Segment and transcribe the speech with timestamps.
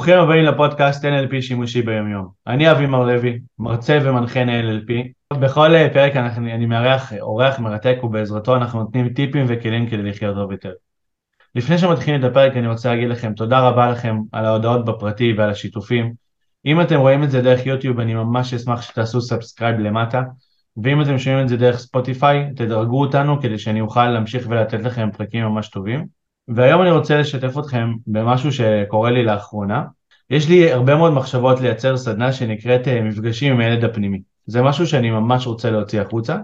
[0.00, 2.28] ברוכים הבאים לפודקאסט NLP שימושי ביומיום.
[2.46, 4.92] אני אבי מר לוי, מרצה ומנחה NLP.
[5.38, 10.34] בכל אה, פרק אני, אני מארח אורח מרתק ובעזרתו אנחנו נותנים טיפים וכלים כדי לחיות
[10.34, 10.72] טוב יותר.
[11.54, 15.50] לפני שמתחילים את הפרק אני רוצה להגיד לכם תודה רבה לכם על ההודעות בפרטי ועל
[15.50, 16.12] השיתופים.
[16.66, 20.22] אם אתם רואים את זה דרך יוטיוב אני ממש אשמח שתעשו subscribe למטה.
[20.82, 25.08] ואם אתם שומעים את זה דרך ספוטיפיי תדרגו אותנו כדי שאני אוכל להמשיך ולתת לכם
[25.16, 26.19] פרקים ממש טובים.
[26.54, 29.84] והיום אני רוצה לשתף אתכם במשהו שקורה לי לאחרונה.
[30.30, 34.20] יש לי הרבה מאוד מחשבות לייצר סדנה שנקראת אה, מפגשים עם הילד הפנימי.
[34.46, 36.36] זה משהו שאני ממש רוצה להוציא החוצה,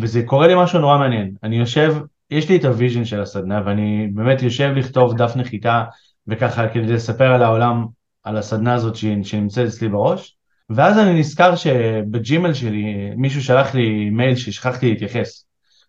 [0.00, 1.34] וזה קורה לי משהו נורא מעניין.
[1.42, 1.94] אני יושב,
[2.30, 5.84] יש לי את ה vision של הסדנה, ואני באמת יושב לכתוב דף נחיתה,
[6.28, 7.86] וככה כדי לספר על העולם,
[8.24, 10.36] על הסדנה הזאת שנמצאת אצלי בראש,
[10.70, 15.46] ואז אני נזכר שבג'ימל שלי מישהו שלח לי מייל ששכחתי להתייחס.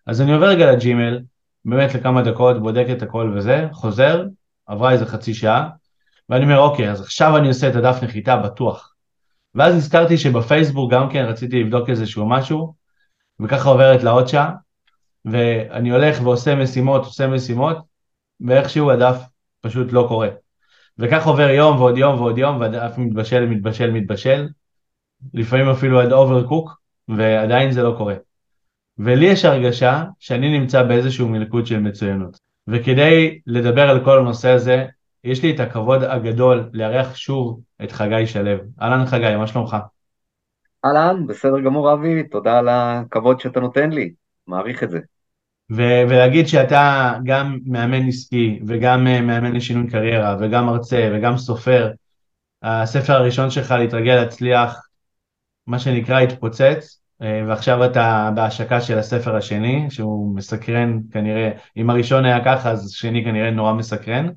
[0.07, 1.19] אז אני עובר רגע לג'ימל,
[1.67, 4.23] באמת לכמה דקות, בודק את הכל וזה, חוזר,
[4.65, 5.69] עברה איזה חצי שעה,
[6.29, 8.93] ואני אומר, אוקיי, אז עכשיו אני עושה את הדף נחיתה בטוח.
[9.55, 12.73] ואז נזכרתי שבפייסבוק גם כן רציתי לבדוק איזשהו משהו,
[13.39, 14.51] וככה עוברת לעוד שעה,
[15.25, 17.77] ואני הולך ועושה משימות, עושה משימות,
[18.41, 19.21] ואיכשהו הדף
[19.61, 20.29] פשוט לא קורה.
[20.97, 24.47] וכך עובר יום ועוד יום ועוד יום, והדף מתבשל, מתבשל, מתבשל,
[25.33, 28.15] לפעמים אפילו עד overcook, ועדיין זה לא קורה.
[28.99, 32.39] ולי יש הרגשה שאני נמצא באיזשהו מלכוד של מצוינות.
[32.67, 34.85] וכדי לדבר על כל הנושא הזה,
[35.23, 38.51] יש לי את הכבוד הגדול לארח שוב את חגי שלו.
[38.81, 39.77] אהלן חגי, מה שלומך?
[40.85, 44.13] אהלן, בסדר גמור אבי, תודה על הכבוד שאתה נותן לי,
[44.47, 44.99] מעריך את זה.
[45.71, 51.91] ו- ולהגיד שאתה גם מאמן עסקי וגם אה, מאמן לשינוי קריירה וגם מרצה וגם סופר,
[52.63, 54.87] הספר הראשון שלך להתרגל להצליח,
[55.67, 62.45] מה שנקרא התפוצץ, ועכשיו אתה בהשקה של הספר השני, שהוא מסקרן כנראה, אם הראשון היה
[62.45, 64.27] ככה, אז שני כנראה נורא מסקרן,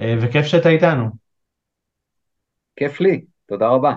[0.00, 1.08] אה, וכיף שאתה איתנו.
[2.76, 3.94] כיף לי, תודה רבה.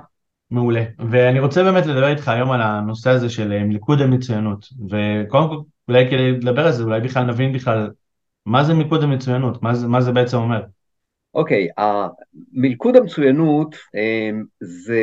[0.52, 5.50] מעולה, ואני רוצה באמת לדבר איתך היום על הנושא הזה של אה, מלכוד המצוינות, וקודם
[5.50, 5.58] כל,
[5.88, 7.92] אולי כדי לדבר על זה, אולי בכלל נבין בכלל
[8.46, 10.62] מה זה מלכוד המצוינות, מה זה, מה זה בעצם אומר.
[11.34, 11.84] אוקיי, okay,
[12.54, 13.76] מלכוד המצוינות
[14.62, 15.02] זה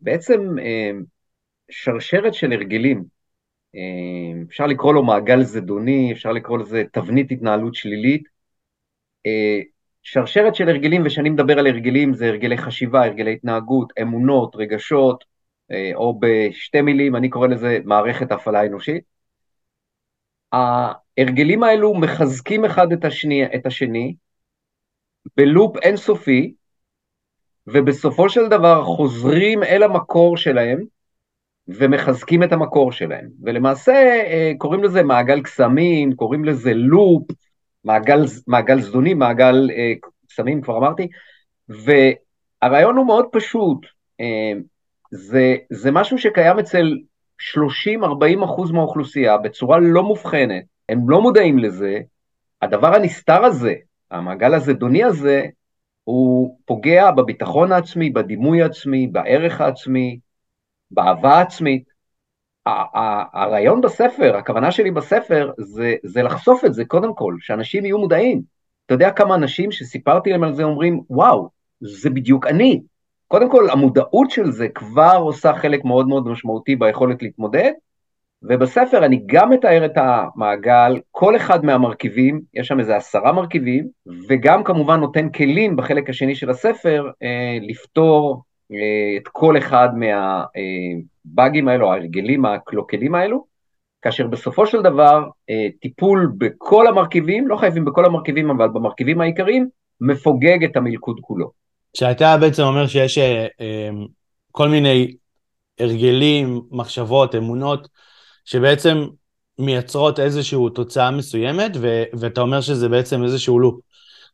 [0.00, 0.56] בעצם
[1.70, 3.04] שרשרת של הרגלים.
[3.74, 8.22] אה, אפשר לקרוא לו מעגל זדוני, אפשר לקרוא לזה תבנית התנהלות שלילית.
[9.26, 9.60] אה,
[10.02, 15.24] שרשרת של הרגלים, וכשאני מדבר על הרגלים זה הרגלי חשיבה, הרגלי התנהגות, אמונות, רגשות,
[15.70, 19.04] אה, או בשתי מילים, אני קורא לזה מערכת הפעלה אנושית.
[20.52, 24.14] ההרגלים האלו מחזקים אחד את השני, את השני
[25.36, 26.54] בלופ אינסופי,
[27.66, 30.84] ובסופו של דבר חוזרים אל המקור שלהם,
[31.68, 33.28] ומחזקים את המקור שלהם.
[33.42, 37.22] ולמעשה אה, קוראים לזה מעגל קסמים, קוראים לזה לופ,
[37.84, 39.92] מעגל, מעגל זדוני, מעגל אה,
[40.28, 41.08] קסמים, כבר אמרתי,
[41.68, 43.78] והרעיון הוא מאוד פשוט,
[44.20, 44.52] אה,
[45.10, 46.98] זה, זה משהו שקיים אצל
[47.56, 52.00] 30-40 אחוז מהאוכלוסייה בצורה לא מובחנת, הם לא מודעים לזה,
[52.62, 53.74] הדבר הנסתר הזה,
[54.10, 55.44] המעגל הזדוני הזה,
[56.04, 60.18] הוא פוגע בביטחון העצמי, בדימוי העצמי, בערך העצמי,
[60.90, 61.96] באהבה עצמית.
[63.34, 68.42] הרעיון בספר, הכוונה שלי בספר, זה, זה לחשוף את זה קודם כל, שאנשים יהיו מודעים.
[68.86, 71.48] אתה יודע כמה אנשים שסיפרתי להם על זה אומרים, וואו,
[71.80, 72.80] זה בדיוק אני.
[73.28, 77.72] קודם כל, המודעות של זה כבר עושה חלק מאוד מאוד משמעותי ביכולת להתמודד,
[78.42, 83.88] ובספר אני גם מתאר את המעגל, כל אחד מהמרכיבים, יש שם איזה עשרה מרכיבים,
[84.28, 88.42] וגם כמובן נותן כלים בחלק השני של הספר אה, לפתור
[89.16, 93.44] את כל אחד מהבאגים האלו, ההרגלים הקלוקלים האלו,
[94.02, 99.68] כאשר בסופו של דבר אה, טיפול בכל המרכיבים, לא חייבים בכל המרכיבים, אבל במרכיבים העיקריים,
[100.00, 101.50] מפוגג את המלכוד כולו.
[101.96, 103.46] שאתה בעצם אומר שיש אה,
[104.52, 105.14] כל מיני
[105.80, 107.88] הרגלים, מחשבות, אמונות,
[108.44, 109.06] שבעצם
[109.58, 113.80] מייצרות איזושהי תוצאה מסוימת, ו- ואתה אומר שזה בעצם איזשהו לופ.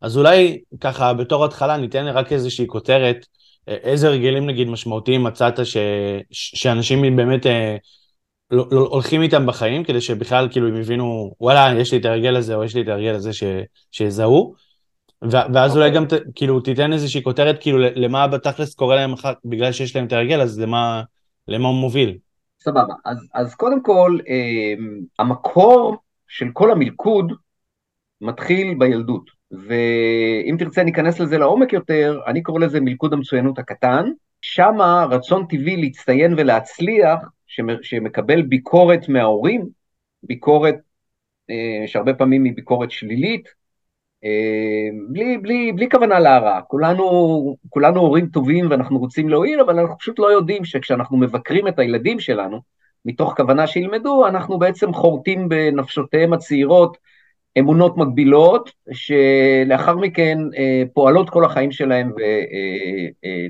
[0.00, 3.26] אז אולי ככה בתור התחלה ניתן רק איזושהי כותרת
[3.67, 5.76] איזה הרגלים נגיד משמעותיים מצאת ש...
[6.31, 7.76] שאנשים באמת אה,
[8.50, 12.37] לא, לא, הולכים איתם בחיים כדי שבכלל כאילו הם יבינו וואלה יש לי את ההרגל
[12.37, 13.43] הזה או יש לי את ההרגל הזה ש...
[13.93, 14.55] שיזהו
[15.23, 15.75] ואז okay.
[15.75, 15.91] אולי אוקיי.
[15.91, 20.06] גם ת, כאילו תיתן איזושהי כותרת כאילו למה בתכלס קורה להם אחר בגלל שיש להם
[20.06, 21.03] את ההרגל אז למה,
[21.49, 22.19] למה הוא מוביל.
[22.61, 24.85] סבבה אז, אז קודם כל אה,
[25.19, 25.97] המקור
[26.29, 27.32] של כל המלכוד
[28.20, 34.10] מתחיל בילדות ואם תרצה ניכנס לזה לעומק יותר, אני קורא לזה מלכוד המצוינות הקטן,
[34.40, 34.78] שם
[35.10, 37.19] רצון טבעי להצטיין ולהצליח,
[37.82, 39.69] שמקבל ביקורת מההורים,
[40.22, 40.76] ביקורת
[41.50, 43.62] אה, שהרבה פעמים היא ביקורת שלילית,
[45.08, 50.19] בלי, בלי, בלי כוונה להרע, כולנו, כולנו הורים טובים ואנחנו רוצים להועיל, אבל אנחנו פשוט
[50.19, 52.60] לא יודעים שכשאנחנו מבקרים את הילדים שלנו,
[53.04, 56.96] מתוך כוונה שילמדו, אנחנו בעצם חורטים בנפשותיהם הצעירות
[57.58, 62.12] אמונות מגבילות, שלאחר מכן אה, פועלות כל החיים שלהם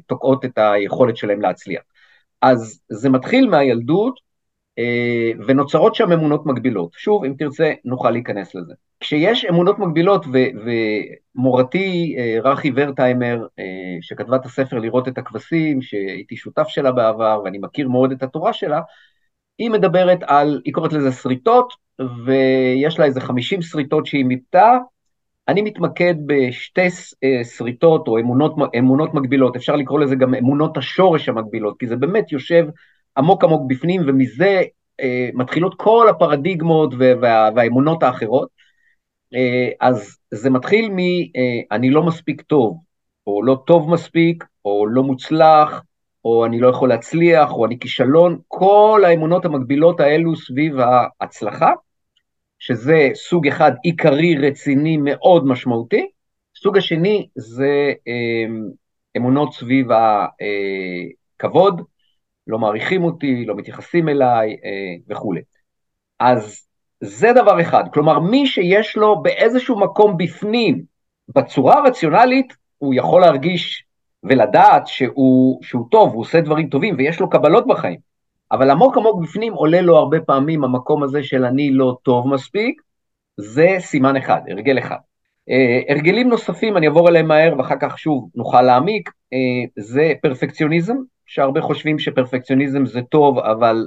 [0.06, 1.82] ותוקעות את היכולת שלהם להצליח.
[2.42, 4.20] אז זה מתחיל מהילדות,
[4.78, 6.92] אה, ונוצרות שם אמונות מגבילות.
[6.96, 8.74] שוב, אם תרצה, נוכל להיכנס לזה.
[9.00, 10.26] כשיש אמונות מגבילות,
[11.34, 13.46] ומורתי אה, רכי ורטהיימר,
[14.00, 18.52] שכתבה את הספר לראות את הכבשים, שהייתי שותף שלה בעבר, ואני מכיר מאוד את התורה
[18.52, 18.80] שלה,
[19.58, 21.72] היא מדברת על, היא קוראת לזה שריטות,
[22.24, 24.78] ויש לה איזה 50 שריטות שהיא מיפתה.
[25.48, 26.88] אני מתמקד בשתי
[27.24, 31.96] אה, שריטות או אמונות, אמונות מגבילות, אפשר לקרוא לזה גם אמונות השורש המגבילות, כי זה
[31.96, 32.66] באמת יושב
[33.16, 34.62] עמוק עמוק בפנים, ומזה
[35.00, 38.48] אה, מתחילות כל הפרדיגמות וה, והאמונות האחרות.
[39.34, 40.98] אה, אז זה מתחיל מ,
[41.72, 42.78] אני לא מספיק טוב,
[43.26, 45.82] או לא טוב מספיק, או לא מוצלח,
[46.24, 50.74] או אני לא יכול להצליח, או אני כישלון, כל האמונות המקבילות האלו סביב
[51.20, 51.72] ההצלחה,
[52.62, 56.06] שזה סוג אחד עיקרי, רציני, מאוד משמעותי.
[56.56, 58.64] סוג השני זה אמ,
[59.16, 59.86] אמונות סביב
[61.36, 61.80] הכבוד,
[62.46, 65.40] לא מעריכים אותי, לא מתייחסים אליי אה, וכולי.
[66.20, 66.66] אז
[67.00, 70.82] זה דבר אחד, כלומר מי שיש לו באיזשהו מקום בפנים,
[71.28, 73.84] בצורה הרציונלית, הוא יכול להרגיש
[74.22, 78.11] ולדעת שהוא, שהוא טוב, הוא עושה דברים טובים ויש לו קבלות בחיים.
[78.52, 82.82] אבל עמוק עמוק בפנים עולה לו הרבה פעמים המקום הזה של אני לא טוב מספיק,
[83.36, 84.96] זה סימן אחד, הרגל אחד.
[85.50, 90.96] Uh, הרגלים נוספים, אני אעבור עליהם מהר ואחר כך שוב נוכל להעמיק, uh, זה פרפקציוניזם,
[91.26, 93.86] שהרבה חושבים שפרפקציוניזם זה טוב, אבל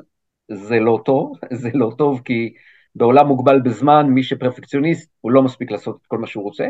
[0.51, 2.53] זה לא טוב, זה לא טוב כי
[2.95, 6.67] בעולם מוגבל בזמן, מי שפרפקציוניסט הוא לא מספיק לעשות את כל מה שהוא רוצה.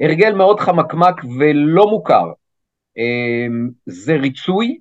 [0.00, 2.32] הרגל מאוד חמקמק ולא מוכר,
[2.96, 4.78] אמ, זה ריצוי,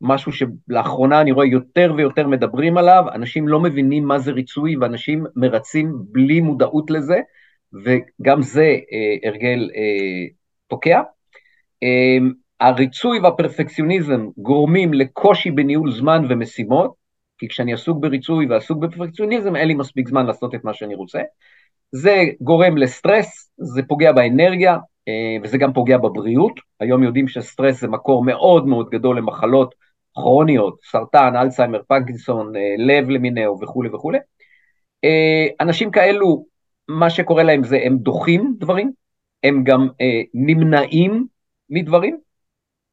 [0.00, 5.24] משהו שלאחרונה אני רואה יותר ויותר מדברים עליו, אנשים לא מבינים מה זה ריצוי ואנשים
[5.36, 7.20] מרצים בלי מודעות לזה,
[7.84, 10.26] וגם זה אה, הרגל אה,
[10.68, 11.00] תוקע.
[11.82, 12.18] אה,
[12.60, 16.94] הריצוי והפרפקציוניזם גורמים לקושי בניהול זמן ומשימות,
[17.38, 21.20] כי כשאני עסוק בריצוי ועסוק בפרפקציוניזם, אין לי מספיק זמן לעשות את מה שאני רוצה.
[21.92, 24.76] זה גורם לסטרס, זה פוגע באנרגיה,
[25.08, 26.60] אה, וזה גם פוגע בבריאות.
[26.80, 29.74] היום יודעים שסטרס זה מקור מאוד מאוד גדול למחלות
[30.22, 34.18] כרוניות, סרטן, אלצהיימר, פנקינסון, אה, לב למיניהו וכולי וכולי.
[35.04, 36.44] אה, אנשים כאלו,
[36.88, 38.92] מה שקורה להם זה הם דוחים דברים,
[39.42, 39.88] הם גם
[40.34, 41.26] נמנעים
[41.70, 42.18] מדברים.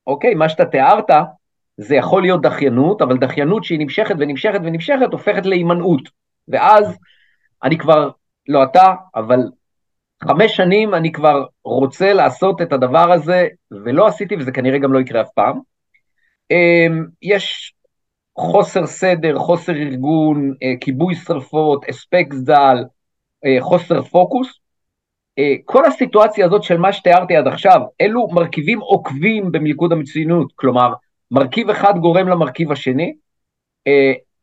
[0.08, 1.10] אוקיי, מה שאתה תיארת,
[1.78, 6.10] זה יכול להיות דחיינות, אבל דחיינות שהיא נמשכת ונמשכת ונמשכת הופכת להימנעות.
[6.48, 6.98] ואז
[7.64, 8.10] אני כבר,
[8.48, 9.40] לא אתה, אבל
[10.24, 15.00] חמש שנים אני כבר רוצה לעשות את הדבר הזה, ולא עשיתי, וזה כנראה גם לא
[15.00, 15.60] יקרה אף פעם.
[16.52, 17.74] אמ, יש
[18.38, 22.84] חוסר סדר, חוסר ארגון, אה, כיבוי שרפות, הספק ז"ל,
[23.46, 24.60] אה, חוסר פוקוס.
[25.40, 30.94] אה, כל הסיטואציה הזאת של מה שתיארתי עד עכשיו, אלו מרכיבים עוקבים במלכוד המצוינות, כלומר,
[31.32, 33.14] מרכיב אחד גורם למרכיב השני,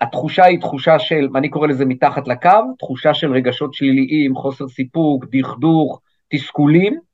[0.00, 5.24] התחושה היא תחושה של, אני קורא לזה מתחת לקו, תחושה של רגשות שליליים, חוסר סיפוק,
[5.32, 7.11] דכדוך, תסכולים.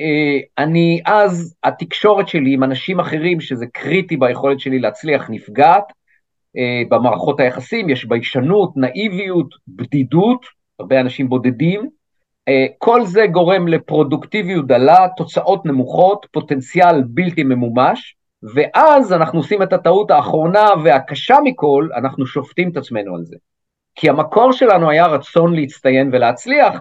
[0.00, 5.84] אה, אני אז, התקשורת שלי עם אנשים אחרים, שזה קריטי ביכולת שלי להצליח, נפגעת.
[6.56, 10.46] אה, במערכות היחסים יש ביישנות, נאיביות, בדידות,
[10.78, 11.88] הרבה אנשים בודדים.
[12.48, 18.16] אה, כל זה גורם לפרודוקטיביות דלה, תוצאות נמוכות, פוטנציאל בלתי ממומש.
[18.54, 23.36] ואז אנחנו עושים את הטעות האחרונה והקשה מכל, אנחנו שופטים את עצמנו על זה.
[23.94, 26.80] כי המקור שלנו היה רצון להצטיין ולהצליח,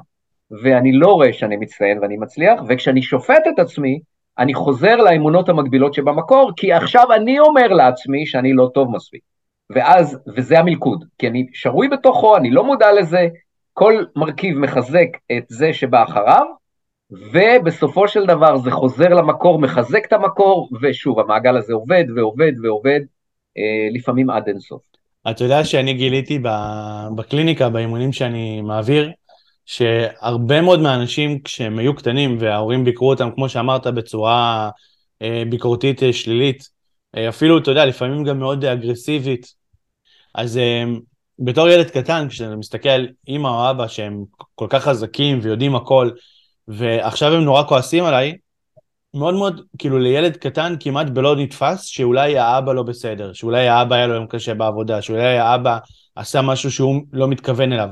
[0.52, 4.00] ואני לא רואה שאני מצטיין ואני מצליח, וכשאני שופט את עצמי,
[4.38, 9.22] אני חוזר לאמונות המקבילות שבמקור, כי עכשיו אני אומר לעצמי שאני לא טוב מספיק.
[9.70, 13.28] ואז, וזה המלכוד, כי אני שרוי בתוכו, אני לא מודע לזה,
[13.74, 16.46] כל מרכיב מחזק את זה שבא אחריו,
[17.12, 23.00] ובסופו של דבר זה חוזר למקור, מחזק את המקור, ושוב, המעגל הזה עובד ועובד ועובד,
[23.58, 24.82] אה, לפעמים עד אינסוף.
[25.30, 26.40] אתה יודע שאני גיליתי
[27.16, 29.12] בקליניקה, באימונים שאני מעביר,
[29.66, 34.70] שהרבה מאוד מהאנשים כשהם היו קטנים וההורים ביקרו אותם, כמו שאמרת, בצורה
[35.22, 36.76] אה, ביקורתית אה, שלילית,
[37.30, 39.54] אפילו, אתה יודע, לפעמים גם מאוד אגרסיבית,
[40.36, 40.60] אז
[41.40, 44.24] בתור ילד קטן, כשאתה מסתכל, אמא או אבא שהם
[44.56, 46.10] כל כך חזקים ויודעים הכל,
[46.68, 48.38] ועכשיו הם נורא כועסים עליי,
[49.14, 54.08] מאוד מאוד, כאילו לילד קטן כמעט בלא נתפס שאולי האבא לא בסדר, שאולי האבא היה
[54.08, 55.78] לו יום קשה בעבודה, שאולי האבא
[56.16, 57.90] עשה משהו שהוא לא מתכוון אליו.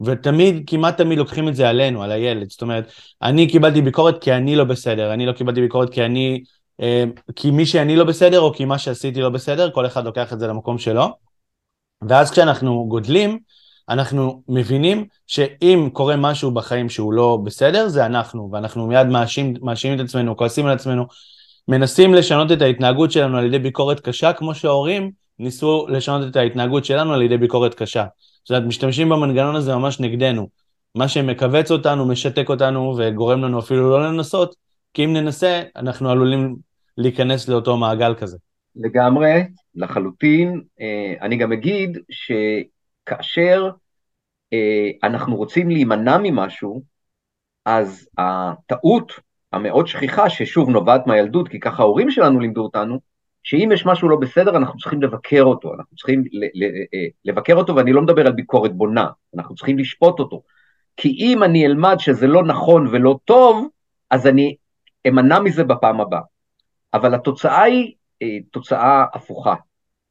[0.00, 2.50] ותמיד, כמעט תמיד לוקחים את זה עלינו, על הילד.
[2.50, 6.42] זאת אומרת, אני קיבלתי ביקורת כי אני לא בסדר, אני לא קיבלתי ביקורת כי אני...
[6.80, 7.04] אה,
[7.36, 10.38] כי מי שאני לא בסדר, או כי מה שעשיתי לא בסדר, כל אחד לוקח את
[10.38, 11.06] זה למקום שלו.
[12.08, 13.38] ואז כשאנחנו גודלים,
[13.88, 19.06] אנחנו מבינים שאם קורה משהו בחיים שהוא לא בסדר, זה אנחנו, ואנחנו מיד
[19.62, 21.06] מאשימים את עצמנו, כועסים על עצמנו,
[21.68, 26.84] מנסים לשנות את ההתנהגות שלנו על ידי ביקורת קשה, כמו שההורים ניסו לשנות את ההתנהגות
[26.84, 28.06] שלנו על ידי ביקורת קשה.
[28.44, 30.48] זאת אומרת, משתמשים במנגנון הזה ממש נגדנו.
[30.94, 34.54] מה שמכווץ אותנו, משתק אותנו וגורם לנו אפילו לא לנסות,
[34.94, 36.56] כי אם ננסה, אנחנו עלולים
[36.98, 38.36] להיכנס לאותו מעגל כזה.
[38.76, 39.42] לגמרי,
[39.74, 40.62] לחלוטין.
[40.80, 43.70] אה, אני גם אגיד שכאשר
[44.52, 46.82] אה, אנחנו רוצים להימנע ממשהו,
[47.64, 49.12] אז הטעות
[49.52, 53.00] המאוד שכיחה, ששוב נובעת מהילדות, כי ככה ההורים שלנו לימדו אותנו,
[53.44, 56.24] שאם יש משהו לא בסדר, אנחנו צריכים לבקר אותו, אנחנו צריכים
[56.94, 60.42] אה, לבקר אותו, ואני לא מדבר על ביקורת בונה, אנחנו צריכים לשפוט אותו.
[60.96, 63.68] כי אם אני אלמד שזה לא נכון ולא טוב,
[64.10, 64.56] אז אני
[65.08, 66.20] אמנע מזה בפעם הבאה.
[66.94, 69.54] אבל התוצאה היא אה, תוצאה הפוכה.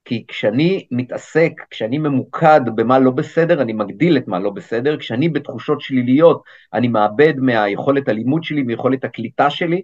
[0.05, 5.29] כי כשאני מתעסק, כשאני ממוקד במה לא בסדר, אני מגדיל את מה לא בסדר, כשאני
[5.29, 9.81] בתחושות שליליות, אני מאבד מהיכולת הלימוד שלי, מיכולת הקליטה שלי,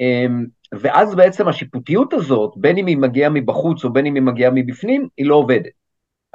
[0.00, 4.50] אמ, ואז בעצם השיפוטיות הזאת, בין אם היא מגיעה מבחוץ או בין אם היא מגיעה
[4.54, 5.72] מבפנים, היא לא עובדת.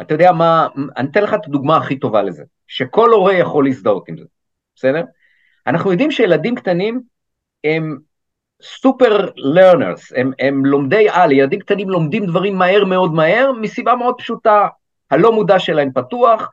[0.01, 4.09] אתה יודע מה, אני אתן לך את הדוגמה הכי טובה לזה, שכל הורה יכול להזדהות
[4.09, 4.25] עם זה,
[4.75, 5.03] בסדר?
[5.67, 7.01] אנחנו יודעים שילדים קטנים
[7.63, 7.97] הם
[8.61, 14.15] סופר לרנרס, הם, הם לומדי על, ילדים קטנים לומדים דברים מהר מאוד מהר, מסיבה מאוד
[14.17, 14.67] פשוטה,
[15.11, 16.49] הלא מודע שלהם פתוח,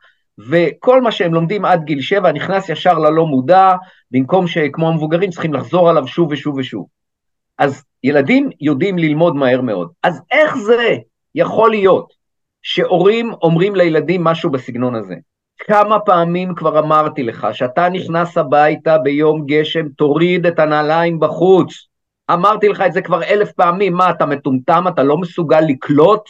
[0.49, 3.71] וכל מה שהם לומדים עד גיל שבע נכנס ישר ללא מודע,
[4.11, 7.00] במקום שכמו המבוגרים צריכים לחזור עליו שוב ושוב ושוב.
[7.61, 9.91] אז ילדים יודעים ללמוד מהר מאוד.
[10.03, 10.97] אז איך זה
[11.35, 12.13] יכול להיות
[12.61, 15.15] שהורים אומרים לילדים משהו בסגנון הזה?
[15.57, 21.87] כמה פעמים כבר אמרתי לך שאתה נכנס הביתה ביום גשם, תוריד את הנעליים בחוץ.
[22.31, 26.29] אמרתי לך את זה כבר אלף פעמים, מה, אתה מטומטם, אתה לא מסוגל לקלוט?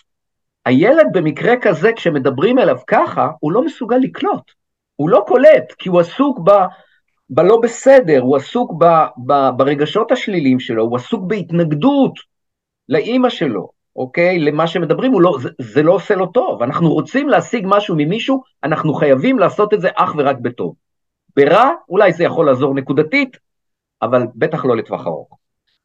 [0.66, 4.52] הילד במקרה כזה, כשמדברים אליו ככה, הוא לא מסוגל לקלוט.
[4.96, 6.52] הוא לא קולט, כי הוא עסוק ב...
[7.32, 8.86] בלא בסדר, הוא עסוק ב,
[9.26, 12.14] ב, ברגשות השליליים שלו, הוא עסוק בהתנגדות
[12.90, 14.40] לאימא שלו, אוקיי?
[14.40, 16.64] למה שמדברים, לא, זה, זה לא עושה לו טוב.
[16.64, 20.76] אנחנו רוצים להשיג משהו ממישהו, אנחנו חייבים לעשות את זה אך ורק בטוב.
[21.36, 23.38] ברע, אולי זה יכול לעזור נקודתית,
[24.02, 25.38] אבל בטח לא לטווח ארוך.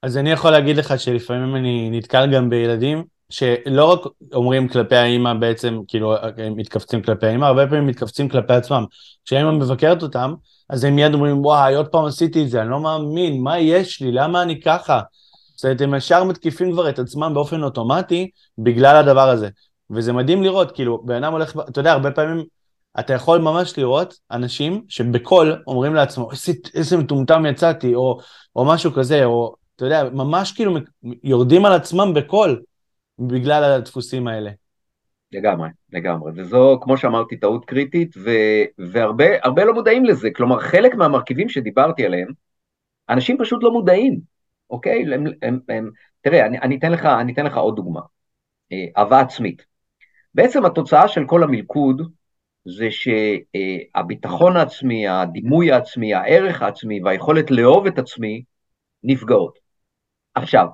[0.03, 4.01] אז אני יכול להגיד לך שלפעמים אני נתקל גם בילדים שלא רק
[4.33, 8.85] אומרים כלפי האימא בעצם, כאילו, הם מתכווצים כלפי האימא, הרבה פעמים מתכווצים כלפי עצמם.
[9.25, 10.35] כשהאימא מבקרת אותם,
[10.71, 14.03] אז הם מיד אומרים, וואי, עוד פעם עשיתי את זה, אני לא מאמין, מה יש
[14.03, 15.01] לי, למה אני ככה?
[15.57, 19.49] זאת אומרת, הם ישר מתקיפים כבר את עצמם באופן אוטומטי בגלל הדבר הזה.
[19.91, 22.45] וזה מדהים לראות, כאילו, בן אדם הולך, אתה יודע, הרבה פעמים
[23.01, 28.19] אתה יכול ממש לראות אנשים שבקול אומרים לעצמו, איזה, איזה מטומטם יצאתי, או,
[28.57, 30.75] או משהו כזה, או אתה יודע, ממש כאילו
[31.25, 32.63] יורדים על עצמם בקול
[33.19, 34.51] בגלל הדפוסים האלה.
[35.33, 38.31] לגמרי, לגמרי, וזו, כמו שאמרתי, טעות קריטית, ו,
[38.79, 42.29] והרבה לא מודעים לזה, כלומר, חלק מהמרכיבים שדיברתי עליהם,
[43.09, 44.21] אנשים פשוט לא מודעים,
[44.71, 45.15] אוקיי?
[45.15, 48.01] הם, הם, הם, תראה, אני, אני, אתן לך, אני אתן לך עוד דוגמה,
[48.73, 49.67] אה, אהבה עצמית.
[50.35, 52.13] בעצם התוצאה של כל המלכוד
[52.65, 58.43] זה שהביטחון העצמי, הדימוי העצמי, הערך העצמי והיכולת לאהוב את עצמי
[59.03, 59.59] נפגעות.
[60.35, 60.67] עכשיו,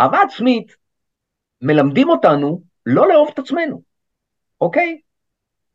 [0.00, 0.76] אהבה עצמית,
[1.62, 3.82] מלמדים אותנו לא לאהוב את עצמנו,
[4.60, 4.98] אוקיי?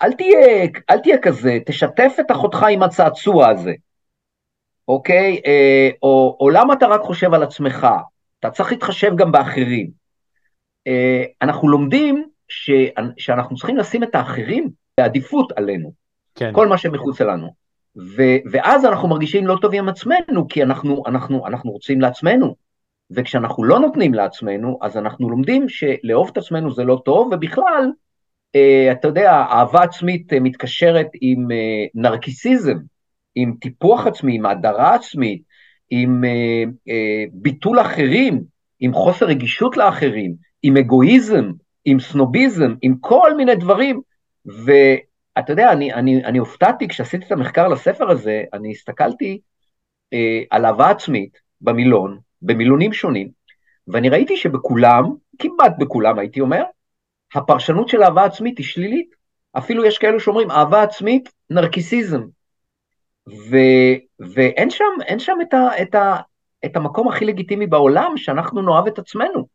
[0.02, 3.74] אל תהיה, אל תהיה כזה, תשתף את אחותך עם הצעצוע הזה,
[4.88, 5.42] אוקיי?
[5.46, 7.88] אה, או, או למה אתה רק חושב על עצמך?
[8.40, 9.90] אתה צריך להתחשב גם באחרים.
[10.88, 12.72] אה, אנחנו לומדים ש,
[13.18, 15.92] שאנחנו צריכים לשים את האחרים בעדיפות עלינו,
[16.36, 16.52] כן.
[16.54, 17.62] כל מה שמחוץ לנו.
[17.98, 18.22] ו,
[18.52, 22.56] ואז אנחנו מרגישים לא טוב עם עצמנו, כי אנחנו, אנחנו, אנחנו רוצים לעצמנו.
[23.16, 27.92] וכשאנחנו לא נותנים לעצמנו, אז אנחנו לומדים שלאהוב את עצמנו זה לא טוב, ובכלל,
[28.56, 32.78] אה, אתה יודע, אהבה עצמית אה, מתקשרת עם אה, נרקיסיזם,
[33.36, 35.42] עם טיפוח עצמי, עם הדרה עצמית,
[35.90, 36.22] עם
[37.34, 38.44] ביטול אחרים,
[38.80, 41.52] עם חוסר רגישות לאחרים, עם אגואיזם,
[41.86, 44.02] עם סנוביזם, עם כל מיני דברים,
[44.46, 49.40] ואתה יודע, אני, אני, אני הופתעתי כשעשיתי את המחקר לספר הזה, אני הסתכלתי
[50.14, 53.30] אה, על אהבה עצמית במילון, במילונים שונים,
[53.88, 55.04] ואני ראיתי שבכולם,
[55.40, 56.64] כמעט בכולם הייתי אומר,
[57.36, 59.16] הפרשנות של אהבה עצמית היא שלילית.
[59.58, 62.22] אפילו יש כאלו שאומרים אהבה עצמית, נרקיסיזם.
[63.28, 63.58] ו,
[64.20, 64.86] ואין שם,
[65.18, 66.16] שם את, ה, את, ה,
[66.66, 69.48] את המקום הכי לגיטימי בעולם שאנחנו נאהב את עצמנו.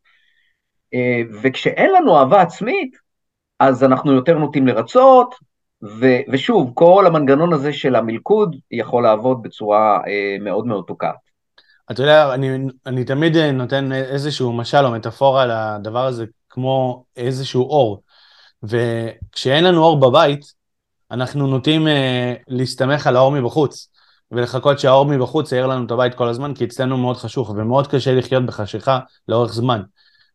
[0.95, 2.97] אה, וכשאין לנו אהבה עצמית,
[3.59, 5.35] אז אנחנו יותר נוטים לרצות,
[5.83, 11.26] ו- ושוב, כל המנגנון הזה של המלכוד יכול לעבוד בצורה אה, מאוד מאוד תוקעת.
[11.91, 18.03] אתה יודע, אני, אני תמיד נותן איזשהו משל או מטאפורה לדבר הזה כמו איזשהו אור.
[18.63, 20.53] וכשאין לנו אור בבית,
[21.11, 23.89] אנחנו נוטים אה, להסתמך על האור מבחוץ,
[24.31, 28.15] ולחכות שהאור מבחוץ יאיר לנו את הבית כל הזמן, כי אצלנו מאוד חשוך, ומאוד קשה
[28.15, 29.83] לחיות בחשיכה לאורך זמן.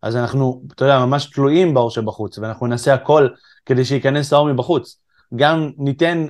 [0.01, 3.27] אז אנחנו, אתה יודע, ממש תלויים באור שבחוץ, ואנחנו נעשה הכל
[3.65, 5.00] כדי שייכנס האור מבחוץ.
[5.35, 6.25] גם ניתן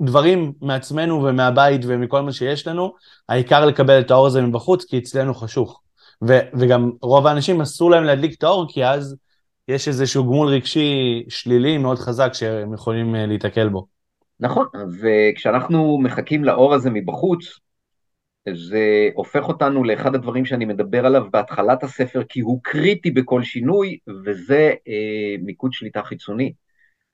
[0.00, 2.94] דברים מעצמנו ומהבית ומכל מה שיש לנו,
[3.28, 5.80] העיקר לקבל את האור הזה מבחוץ, כי אצלנו חשוך.
[6.28, 9.16] ו- וגם רוב האנשים אסור להם להדליק את האור, כי אז
[9.68, 13.86] יש איזשהו גמול רגשי שלילי מאוד חזק שהם יכולים אה, להיתקל בו.
[14.40, 14.66] נכון,
[15.00, 17.58] וכשאנחנו מחכים לאור הזה מבחוץ,
[18.54, 23.98] זה הופך אותנו לאחד הדברים שאני מדבר עליו בהתחלת הספר, כי הוא קריטי בכל שינוי,
[24.24, 26.52] וזה אה, מיקוד שליטה חיצוני.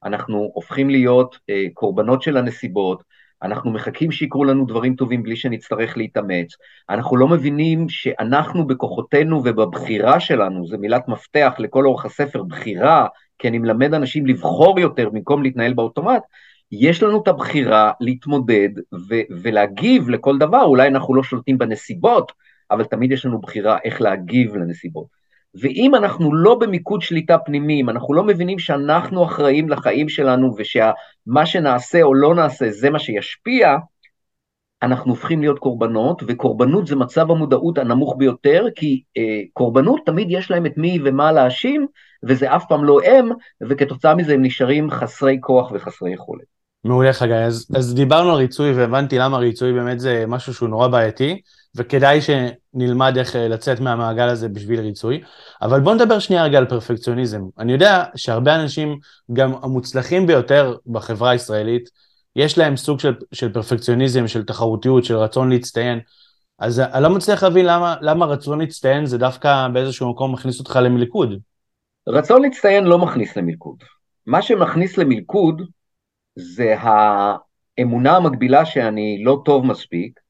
[0.04, 3.02] אנחנו הופכים להיות אה, קורבנות של הנסיבות,
[3.42, 6.49] אנחנו מחכים שיקרו לנו דברים טובים בלי שנצטרך להתאמץ,
[6.90, 13.06] אנחנו לא מבינים שאנחנו בכוחותינו ובבחירה שלנו, זו מילת מפתח לכל אורך הספר, בחירה,
[13.38, 16.23] כי אני מלמד אנשים לבחור יותר במקום להתנהל באוטומט,
[16.73, 18.68] יש לנו את הבחירה להתמודד
[19.08, 22.32] ו- ולהגיב לכל דבר, אולי אנחנו לא שולטים בנסיבות,
[22.70, 25.23] אבל תמיד יש לנו בחירה איך להגיב לנסיבות.
[25.61, 31.46] ואם אנחנו לא במיקוד שליטה פנימי, אם אנחנו לא מבינים שאנחנו אחראים לחיים שלנו ושמה
[31.46, 33.76] שנעשה או לא נעשה זה מה שישפיע,
[34.82, 40.50] אנחנו הופכים להיות קורבנות, וקורבנות זה מצב המודעות הנמוך ביותר, כי אה, קורבנות תמיד יש
[40.50, 41.87] להם את מי ומה להאשים,
[42.25, 43.28] וזה אף פעם לא הם,
[43.68, 46.44] וכתוצאה מזה הם נשארים חסרי כוח וחסרי יכולת.
[46.84, 50.88] מעולה חגי, אז, אז דיברנו על ריצוי והבנתי למה ריצוי באמת זה משהו שהוא נורא
[50.88, 51.40] בעייתי,
[51.76, 55.22] וכדאי שנלמד איך אה, לצאת מהמעגל הזה בשביל ריצוי.
[55.62, 57.42] אבל בוא נדבר שנייה רגע על פרפקציוניזם.
[57.58, 58.98] אני יודע שהרבה אנשים,
[59.32, 61.90] גם המוצלחים ביותר בחברה הישראלית,
[62.36, 66.00] יש להם סוג של, של פרפקציוניזם, של תחרותיות, של רצון להצטיין.
[66.58, 70.78] אז אני לא מצליח להבין למה, למה רצון להצטיין זה דווקא באיזשהו מקום מכניס אותך
[70.82, 71.38] למלכוד.
[72.08, 73.76] רצון להצטיין לא מכניס למלכוד.
[74.26, 75.62] מה שמכניס למלכוד
[76.37, 80.20] זה האמונה המקבילה שאני לא טוב מספיק,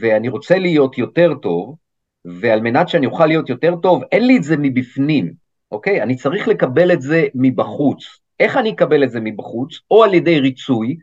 [0.00, 1.76] ואני רוצה להיות יותר טוב,
[2.24, 5.32] ועל מנת שאני אוכל להיות יותר טוב, אין לי את זה מבפנים,
[5.72, 6.02] אוקיי?
[6.02, 8.04] אני צריך לקבל את זה מבחוץ.
[8.40, 9.80] איך אני אקבל את זה מבחוץ?
[9.90, 10.96] או על ידי ריצוי,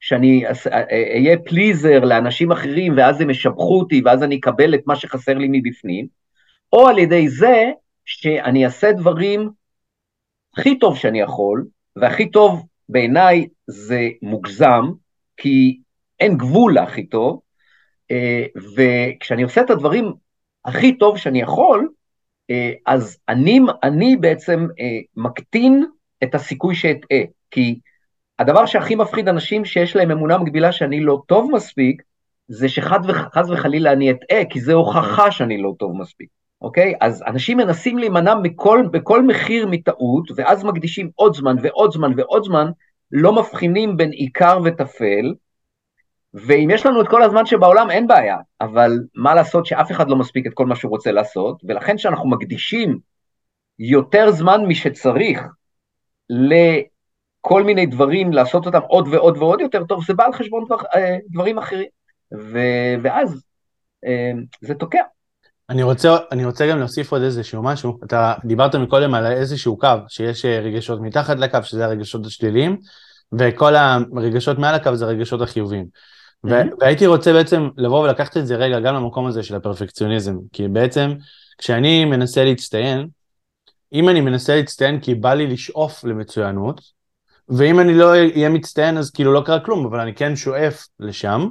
[0.00, 0.44] שאני
[0.90, 5.48] אהיה פליזר לאנשים אחרים, ואז הם ישבחו אותי, ואז אני אקבל את מה שחסר לי
[5.50, 6.06] מבפנים,
[6.72, 7.70] או על ידי זה
[8.04, 9.50] שאני אעשה דברים
[10.56, 11.66] הכי טוב שאני יכול,
[11.96, 14.84] והכי טוב בעיניי זה מוגזם,
[15.36, 15.80] כי
[16.20, 17.49] אין גבול להכי טוב, אה,
[18.76, 20.12] וכשאני עושה את הדברים
[20.64, 21.88] הכי טוב שאני יכול,
[22.50, 25.86] אה, אז אני, אני בעצם אה, מקטין
[26.22, 27.18] את הסיכוי שאטעה,
[27.50, 27.80] כי
[28.38, 32.02] הדבר שהכי מפחיד אנשים שיש להם אמונה מקבילה שאני לא טוב מספיק,
[32.48, 36.28] זה שחס וחלילה אני אטעה, כי זה הוכחה שאני לא טוב מספיק,
[36.62, 36.94] אוקיי?
[37.00, 42.44] אז אנשים מנסים להימנע מכל, בכל מחיר מטעות, ואז מקדישים עוד זמן ועוד זמן ועוד
[42.44, 42.70] זמן,
[43.12, 45.34] לא מבחינים בין עיקר וטפל,
[46.34, 50.16] ואם יש לנו את כל הזמן שבעולם, אין בעיה, אבל מה לעשות שאף אחד לא
[50.16, 52.98] מספיק את כל מה שהוא רוצה לעשות, ולכן כשאנחנו מקדישים
[53.78, 55.40] יותר זמן משצריך
[56.30, 60.76] לכל מיני דברים, לעשות אותם עוד ועוד ועוד יותר טוב, זה בא על חשבון דבר,
[60.94, 61.88] אה, דברים אחרים,
[62.34, 62.58] ו,
[63.02, 63.42] ואז
[64.06, 65.02] אה, זה תוקע.
[65.70, 69.88] אני רוצה, אני רוצה גם להוסיף עוד איזשהו משהו, אתה דיברת מקודם על איזשהו קו,
[70.08, 72.76] שיש אה, רגשות מתחת לקו, שזה הרגשות השליליים,
[73.38, 75.86] וכל הרגשות מעל הקו זה הרגשות החיוביים.
[76.44, 81.12] והייתי רוצה בעצם לבוא ולקחת את זה רגע גם למקום הזה של הפרפקציוניזם, כי בעצם
[81.58, 83.08] כשאני מנסה להצטיין,
[83.92, 86.80] אם אני מנסה להצטיין כי בא לי לשאוף למצוינות,
[87.48, 91.48] ואם אני לא אהיה מצטיין אז כאילו לא קרה כלום, אבל אני כן שואף לשם,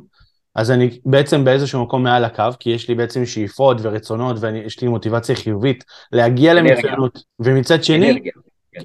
[0.55, 4.87] אז אני בעצם באיזשהו מקום מעל הקו, כי יש לי בעצם שאיפות ורצונות ויש לי
[4.87, 8.31] מוטיבציה חיובית להגיע למצוינות, ומצד שני, אנרגיה.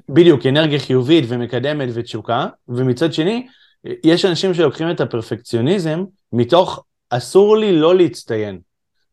[0.09, 3.47] בדיוק, אנרגיה חיובית ומקדמת ותשוקה, ומצד שני,
[4.03, 8.59] יש אנשים שלוקחים את הפרפקציוניזם מתוך אסור לי לא להצטיין,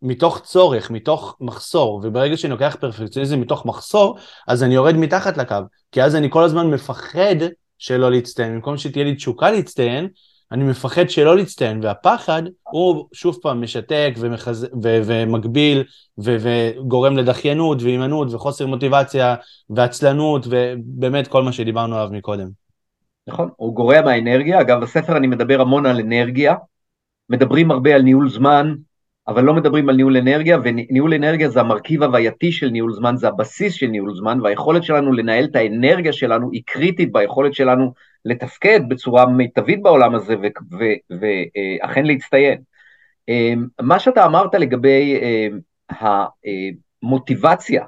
[0.02, 5.56] מתוך צורך, מתוך מחסור, וברגע שאני לוקח פרפקציוניזם מתוך מחסור, אז אני יורד מתחת לקו,
[5.92, 7.36] כי אז אני כל הזמן מפחד
[7.78, 10.08] שלא להצטיין, במקום שתהיה לי תשוקה להצטיין,
[10.52, 14.66] אני מפחד שלא להצטיין, והפחד הוא שוב פעם משתק ומחז...
[14.82, 15.00] ו...
[15.04, 15.84] ומגביל
[16.24, 16.36] ו...
[16.40, 19.34] וגורם לדחיינות והימנעות וחוסר מוטיבציה
[19.70, 22.61] ועצלנות ובאמת כל מה שדיברנו עליו מקודם.
[23.26, 26.54] נכון, הוא גורע מהאנרגיה, אגב בספר אני מדבר המון על אנרגיה,
[27.28, 28.74] מדברים הרבה על ניהול זמן,
[29.28, 33.28] אבל לא מדברים על ניהול אנרגיה, וניהול אנרגיה זה המרכיב הווייתי של ניהול זמן, זה
[33.28, 37.92] הבסיס של ניהול זמן, והיכולת שלנו לנהל את האנרגיה שלנו היא קריטית ביכולת שלנו
[38.24, 40.34] לתפקד בצורה מיטבית בעולם הזה,
[41.10, 42.60] ואכן להצטיין.
[43.28, 45.58] אמ, מה שאתה אמרת לגבי אמ,
[47.02, 47.84] המוטיבציה,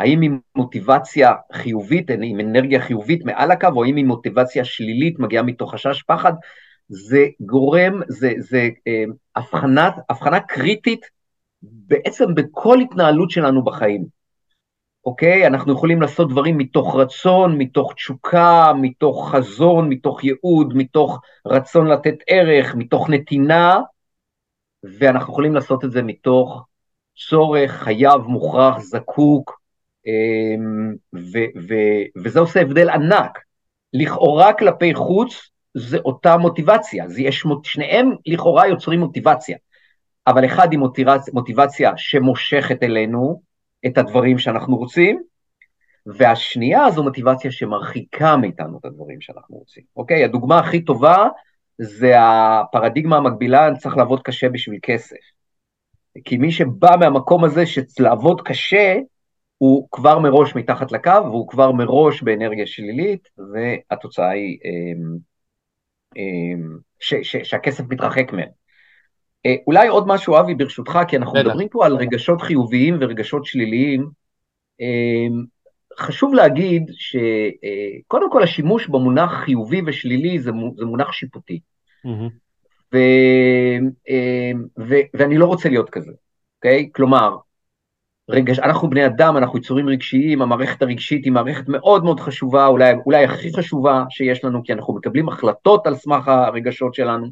[0.00, 5.42] האם היא מוטיבציה חיובית, עם אנרגיה חיובית מעל הקו, או האם היא מוטיבציה שלילית, מגיעה
[5.42, 6.32] מתוך חשש פחד,
[6.88, 9.04] זה גורם, זה, זה אה,
[9.36, 11.06] הבחנה, הבחנה קריטית
[11.62, 14.04] בעצם בכל התנהלות שלנו בחיים.
[15.04, 15.46] אוקיי?
[15.46, 22.16] אנחנו יכולים לעשות דברים מתוך רצון, מתוך תשוקה, מתוך חזון, מתוך ייעוד, מתוך רצון לתת
[22.26, 23.80] ערך, מתוך נתינה,
[24.98, 26.64] ואנחנו יכולים לעשות את זה מתוך
[27.28, 29.59] צורך, חייב, מוכרח, זקוק,
[31.14, 33.38] ו- ו- וזה עושה הבדל ענק.
[33.92, 39.56] לכאורה כלפי חוץ זה אותה מוטיבציה, זה יש, שניהם לכאורה יוצרים מוטיבציה,
[40.26, 43.42] אבל אחד היא מוטיבציה, מוטיבציה שמושכת אלינו
[43.86, 45.22] את הדברים שאנחנו רוצים,
[46.06, 50.24] והשנייה זו מוטיבציה שמרחיקה מאיתנו את הדברים שאנחנו רוצים, אוקיי?
[50.24, 51.28] הדוגמה הכי טובה
[51.78, 55.16] זה הפרדיגמה המקבילה, אני צריך לעבוד קשה בשביל כסף.
[56.24, 58.98] כי מי שבא מהמקום הזה שלעבוד קשה,
[59.60, 65.16] הוא כבר מראש מתחת לקו, והוא כבר מראש באנרגיה שלילית, והתוצאה היא אמ,
[66.16, 68.48] אמ, ש, ש, שהכסף מתרחק מהם.
[69.46, 71.38] אה, אולי עוד משהו, אבי, ברשותך, כי אנחנו.
[71.38, 74.10] מדברים פה על רגשות חיוביים ורגשות שליליים.
[75.98, 81.60] חשוב להגיד שקודם אה, כל השימוש במונח חיובי ושלילי זה, זה מונח שיפוטי.
[82.06, 82.30] Mm-hmm.
[82.94, 82.98] ו,
[84.78, 86.12] ו, ואני לא רוצה להיות כזה,
[86.56, 86.88] אוקיי?
[86.88, 86.92] Okay?
[86.94, 87.36] כלומר,
[88.30, 92.92] רגש, אנחנו בני אדם, אנחנו יצורים רגשיים, המערכת הרגשית היא מערכת מאוד מאוד חשובה, אולי,
[93.06, 97.26] אולי הכי חשובה שיש לנו, כי אנחנו מקבלים החלטות על סמך הרגשות שלנו,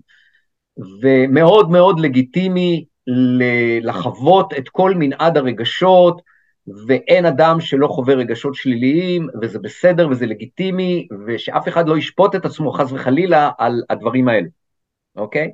[1.03, 2.85] ומאוד מאוד לגיטימי
[3.81, 6.23] לחוות את כל מנעד הרגשות,
[6.87, 12.45] ואין אדם שלא חווה רגשות שליליים, וזה בסדר וזה לגיטימי, ושאף אחד לא ישפוט את
[12.45, 14.47] עצמו חס וחלילה על הדברים האלה,
[15.17, 15.51] אוקיי?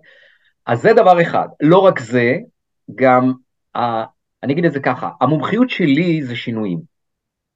[0.66, 1.48] אז זה דבר אחד.
[1.61, 2.37] לא רק זה,
[2.94, 3.33] גם
[4.44, 6.80] אני אגיד את זה ככה, המומחיות שלי זה שינויים.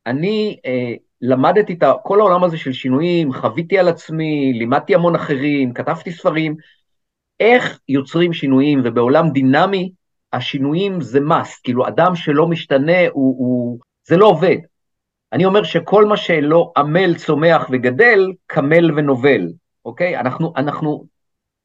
[0.06, 5.72] אני אה, למדתי את כל העולם הזה של שינויים, חוויתי על עצמי, לימדתי המון אחרים,
[5.72, 6.56] כתבתי ספרים,
[7.40, 9.92] איך יוצרים שינויים, ובעולם דינמי,
[10.32, 14.56] השינויים זה must, כאילו אדם שלא משתנה, הוא, הוא, זה לא עובד.
[15.32, 19.52] אני אומר שכל מה שלא עמל, צומח וגדל, קמל ונובל,
[19.84, 20.16] אוקיי?
[20.16, 21.04] אנחנו, אנחנו,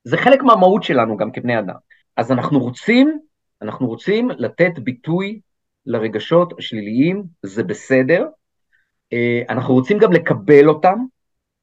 [0.04, 1.76] זה חלק מהמהות שלנו גם כבני אדם.
[2.18, 3.20] אז אנחנו רוצים
[3.64, 5.40] אנחנו רוצים לתת ביטוי
[5.86, 8.26] לרגשות השליליים, זה בסדר.
[9.14, 10.98] אה, אנחנו רוצים גם לקבל אותם,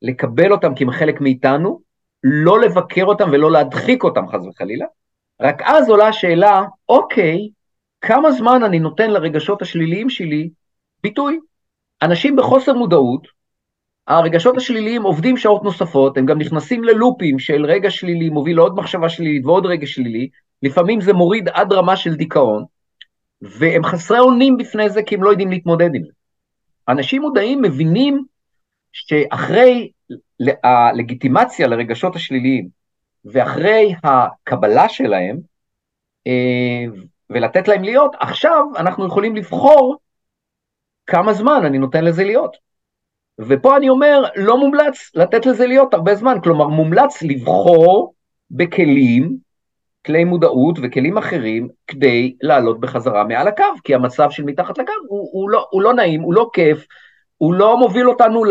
[0.03, 1.81] לקבל אותם כי הם חלק מאיתנו,
[2.25, 4.87] לא לבקר אותם ולא להדחיק אותם חס וחלילה.
[5.41, 7.49] רק אז עולה השאלה, אוקיי,
[8.01, 10.51] כמה זמן אני נותן לרגשות השליליים שלי
[11.03, 11.39] ביטוי?
[12.03, 13.27] אנשים בחוסר מודעות,
[14.07, 19.09] הרגשות השליליים עובדים שעות נוספות, הם גם נכנסים ללופים של רגע שלילי מוביל לעוד מחשבה
[19.09, 20.29] שלילית ועוד רגע שלילי,
[20.63, 22.65] לפעמים זה מוריד עד רמה של דיכאון,
[23.43, 26.13] והם חסרי אונים בפני זה כי הם לא יודעים להתמודד עם זה.
[26.89, 28.25] אנשים מודעים מבינים
[28.93, 29.91] שאחרי
[30.65, 32.69] הלגיטימציה לרגשות השליליים,
[33.25, 35.39] ואחרי הקבלה שלהם,
[36.27, 36.85] אה,
[37.31, 39.97] ולתת להם להיות, עכשיו אנחנו יכולים לבחור
[41.07, 42.57] כמה זמן אני נותן לזה להיות.
[43.39, 48.15] ופה אני אומר, לא מומלץ לתת לזה להיות הרבה זמן, כלומר מומלץ לבחור
[48.51, 49.37] בכלים
[50.07, 55.29] כלי מודעות וכלים אחרים כדי לעלות בחזרה מעל הקו, כי המצב של מתחת לקו הוא,
[55.33, 56.87] הוא, לא, הוא לא נעים, הוא לא כיף,
[57.37, 58.43] הוא לא מוביל אותנו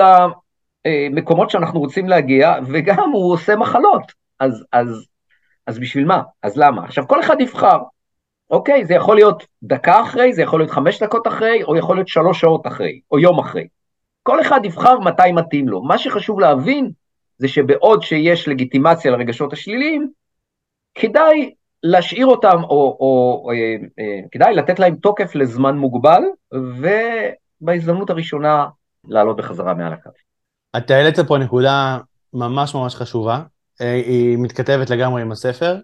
[0.86, 4.12] למקומות שאנחנו רוצים להגיע, וגם הוא עושה מחלות.
[4.40, 5.06] אז, אז,
[5.68, 6.22] אז בשביל מה?
[6.44, 6.84] אז למה?
[6.84, 7.78] עכשיו, כל אחד יבחר.
[8.50, 12.08] אוקיי, זה יכול להיות דקה אחרי, זה יכול להיות חמש דקות אחרי, או יכול להיות
[12.08, 13.68] שלוש שעות אחרי, או יום אחרי.
[14.24, 15.82] כל אחד יבחר מתי מתאים לו.
[15.82, 16.92] מה שחשוב להבין
[17.38, 20.10] זה שבעוד שיש לגיטימציה לרגשות השליליים,
[20.95, 26.21] כדאי להשאיר אותם, או, או, או אה, אה, כדאי לתת להם תוקף לזמן מוגבל,
[27.62, 28.65] ובהזדמנות הראשונה
[29.08, 30.10] לעלות בחזרה מעל הקו.
[30.78, 31.97] אתה העלית פה נקודה
[32.34, 33.41] ממש ממש חשובה,
[33.82, 35.78] אה, היא מתכתבת לגמרי עם הספר,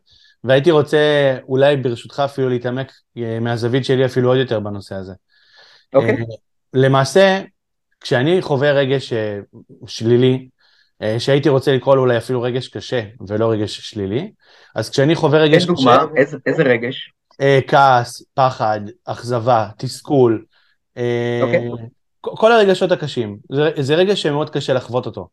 [0.43, 5.13] והייתי רוצה אולי ברשותך אפילו להתעמק אה, מהזווית שלי אפילו עוד יותר בנושא הזה.
[5.93, 6.13] אוקיי.
[6.13, 6.35] Okay.
[6.73, 7.41] למעשה,
[8.01, 9.13] כשאני חווה רגש
[9.87, 10.47] שלילי,
[11.19, 14.31] שהייתי רוצה לקרוא לו אולי אפילו רגש קשה ולא רגש שלילי,
[14.75, 15.73] אז כשאני חווה רגש קשה...
[15.73, 17.11] דוגמה, איזה, איזה רגש?
[17.41, 20.45] אה, כעס, פחד, אכזבה, תסכול.
[20.97, 21.69] אה, אוקיי.
[22.21, 23.37] כל הרגשות הקשים.
[23.51, 25.27] זה, זה רגש שמאוד קשה לחוות אותו.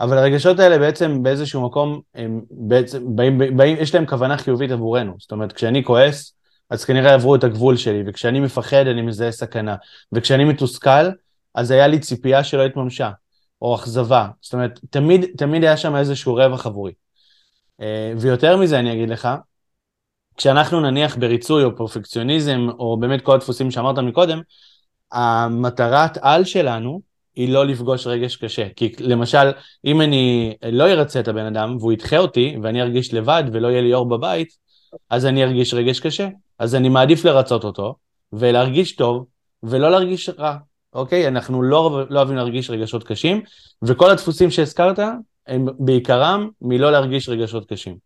[0.00, 5.14] אבל הרגשות האלה בעצם באיזשהו מקום, הם בעצם באים, באים, יש להם כוונה חיובית עבורנו.
[5.18, 6.34] זאת אומרת, כשאני כועס,
[6.70, 9.76] אז כנראה עברו את הגבול שלי, וכשאני מפחד אני מזהה סכנה,
[10.12, 11.10] וכשאני מתוסכל,
[11.54, 13.10] אז היה לי ציפייה שלא התממשה,
[13.62, 14.28] או אכזבה.
[14.40, 16.92] זאת אומרת, תמיד, תמיד היה שם איזשהו רווח עבורי.
[17.80, 19.28] אה, ויותר מזה אני אגיד לך,
[20.36, 24.40] כשאנחנו נניח בריצוי או פרפקציוניזם, או באמת כל הדפוסים שאמרת מקודם,
[25.12, 27.00] המטרת על שלנו
[27.36, 28.68] היא לא לפגוש רגש קשה.
[28.76, 29.52] כי למשל,
[29.84, 33.82] אם אני לא ארצה את הבן אדם והוא ידחה אותי ואני ארגיש לבד ולא יהיה
[33.82, 34.48] לי אור בבית,
[35.10, 36.28] אז אני ארגיש רגש קשה.
[36.58, 37.96] אז אני מעדיף לרצות אותו
[38.32, 39.26] ולהרגיש טוב
[39.62, 40.56] ולא להרגיש רע.
[40.92, 41.28] אוקיי?
[41.28, 43.42] אנחנו לא, לא אוהבים להרגיש רגשות קשים,
[43.82, 44.98] וכל הדפוסים שהזכרת
[45.46, 47.96] הם בעיקרם מלא להרגיש רגשות קשים.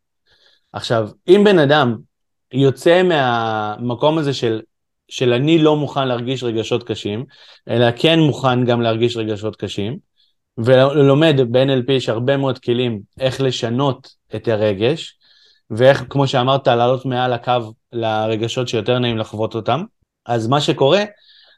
[0.73, 1.97] עכשיו, אם בן אדם
[2.53, 4.61] יוצא מהמקום הזה של,
[5.09, 7.25] של אני לא מוכן להרגיש רגשות קשים,
[7.68, 9.99] אלא כן מוכן גם להרגיש רגשות קשים,
[10.59, 15.18] ולומד ב-NLP יש הרבה מאוד כלים איך לשנות את הרגש,
[15.71, 19.83] ואיך, כמו שאמרת, לעלות מעל הקו לרגשות שיותר נעים לחוות אותם.
[20.27, 21.05] אז מה שקורה,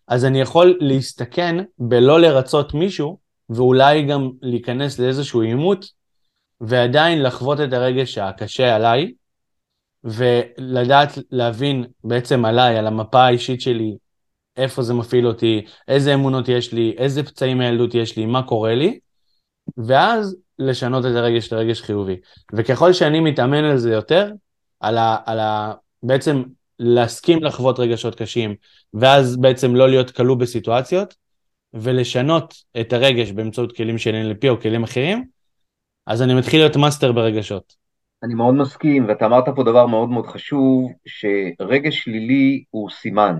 [0.08, 3.18] אז אני יכול להסתכן בלא לרצות מישהו,
[3.50, 5.86] ואולי גם להיכנס לאיזשהו עימות,
[6.60, 9.12] ועדיין לחוות את הרגש הקשה עליי,
[10.04, 13.96] ולדעת להבין בעצם עליי, על המפה האישית שלי,
[14.56, 18.74] איפה זה מפעיל אותי, איזה אמונות יש לי, איזה פצעים מהילדות יש לי, מה קורה
[18.74, 18.98] לי,
[19.86, 22.16] ואז לשנות את הרגש לרגש חיובי.
[22.52, 24.30] וככל שאני מתאמן על זה יותר,
[24.80, 25.16] על ה...
[25.26, 26.42] על ה בעצם
[26.78, 28.54] להסכים לחוות רגשות קשים,
[28.94, 31.14] ואז בעצם לא להיות כלוא בסיטואציות,
[31.74, 35.24] ולשנות את הרגש באמצעות כלים של NLP או כלים אחרים,
[36.06, 37.74] אז אני מתחיל להיות מאסטר ברגשות.
[38.22, 43.36] אני מאוד מסכים, ואתה אמרת פה דבר מאוד מאוד חשוב, שרגש שלילי הוא סימן.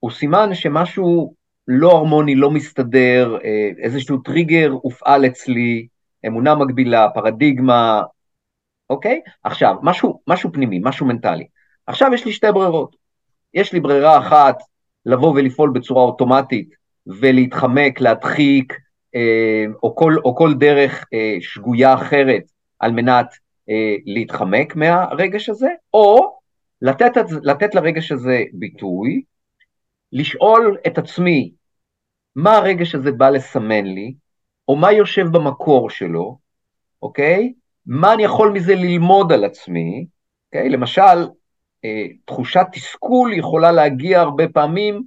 [0.00, 1.34] הוא סימן שמשהו
[1.68, 5.86] לא הרמוני, לא מסתדר, אה, איזשהו טריגר הופעל אצלי,
[6.26, 8.02] אמונה מגבילה, פרדיגמה,
[8.90, 9.20] אוקיי?
[9.44, 11.46] עכשיו, משהו, משהו פנימי, משהו מנטלי.
[11.86, 12.96] עכשיו יש לי שתי ברירות.
[13.54, 14.62] יש לי ברירה אחת,
[15.06, 16.68] לבוא ולפעול בצורה אוטומטית
[17.06, 18.72] ולהתחמק, להדחיק,
[19.14, 22.42] אה, או, כל, או כל דרך אה, שגויה אחרת
[22.78, 23.26] על מנת
[23.70, 26.36] אה, להתחמק מהרגש הזה, או
[26.82, 29.22] לתת, לתת לרגש הזה ביטוי,
[30.12, 31.52] לשאול את עצמי
[32.36, 34.14] מה הרגש הזה בא לסמן לי,
[34.68, 36.38] או מה יושב במקור שלו,
[37.02, 37.52] אוקיי?
[37.86, 40.06] מה אני יכול מזה ללמוד על עצמי,
[40.46, 40.68] אוקיי?
[40.68, 41.28] למשל,
[42.24, 45.02] תחושת תסכול יכולה להגיע הרבה פעמים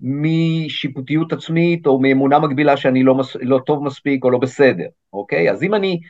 [0.00, 5.50] משיפוטיות עצמית או מאמונה מגבילה שאני לא, מס, לא טוב מספיק או לא בסדר, אוקיי?
[5.50, 6.00] אז אם אני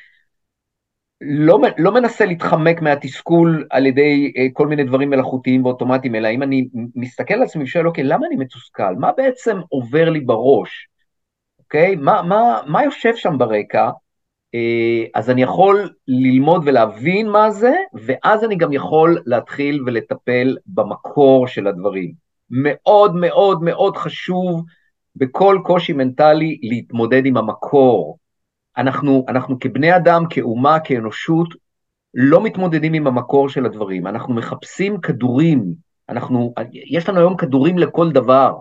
[1.21, 6.43] לא, לא מנסה להתחמק מהתסכול על ידי אה, כל מיני דברים מלאכותיים ואוטומטיים, אלא אם
[6.43, 8.95] אני מסתכל על עצמי ושואל, אוקיי, למה אני מתוסכל?
[8.99, 10.89] מה בעצם עובר לי בראש?
[11.59, 11.95] אוקיי?
[11.97, 13.91] מה, מה, מה יושב שם ברקע?
[14.55, 21.47] אה, אז אני יכול ללמוד ולהבין מה זה, ואז אני גם יכול להתחיל ולטפל במקור
[21.47, 22.13] של הדברים.
[22.51, 24.65] מאוד מאוד מאוד חשוב
[25.17, 28.19] בכל קושי מנטלי להתמודד עם המקור.
[28.77, 31.49] אנחנו, אנחנו כבני אדם, כאומה, כאנושות,
[32.15, 35.75] לא מתמודדים עם המקור של הדברים, אנחנו מחפשים כדורים,
[36.09, 36.55] אנחנו,
[36.91, 38.55] יש לנו היום כדורים לכל דבר.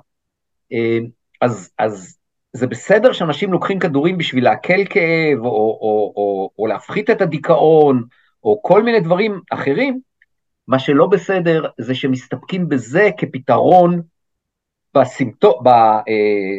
[0.73, 0.99] אה,
[1.41, 2.17] אז, אז
[2.53, 7.21] זה בסדר שאנשים לוקחים כדורים בשביל להקל כאב, או, או, או, או, או להפחית את
[7.21, 8.03] הדיכאון,
[8.43, 9.99] או כל מיני דברים אחרים,
[10.67, 14.01] מה שלא בסדר זה שמסתפקים בזה כפתרון
[14.95, 15.63] בסימפטום,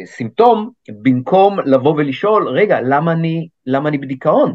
[0.05, 4.53] בסימפטום במקום לבוא ולשאול, רגע, למה אני, למה אני בדיכאון?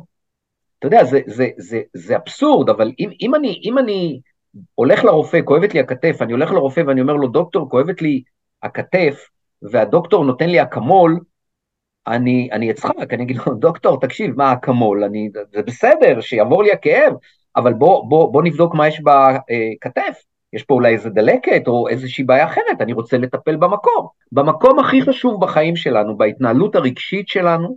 [0.78, 4.20] אתה יודע, זה, זה, זה, זה אבסורד, אבל אם, אם, אני, אם אני
[4.74, 8.22] הולך לרופא, כואבת לי הכתף, אני הולך לרופא ואני אומר לו, דוקטור, כואבת לי
[8.62, 9.28] הכתף,
[9.62, 11.20] והדוקטור נותן לי אקמול,
[12.06, 15.04] אני, אני אצחק, אני אגיד לו, דוקטור, תקשיב, מה אקמול?
[15.04, 17.12] אני, זה בסדר, שיעבור לי הכאב,
[17.56, 20.22] אבל בוא, בוא, בוא נבדוק מה יש בכתף.
[20.52, 24.10] יש פה אולי איזה דלקת או איזושהי בעיה אחרת, אני רוצה לטפל במקור.
[24.32, 27.76] במקום הכי חשוב בחיים שלנו, בהתנהלות הרגשית שלנו,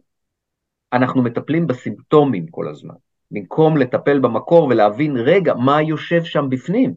[0.94, 2.94] אנחנו מטפלים בסימפטומים כל הזמן,
[3.32, 6.94] במקום לטפל במקור ולהבין, רגע, מה יושב שם בפנים?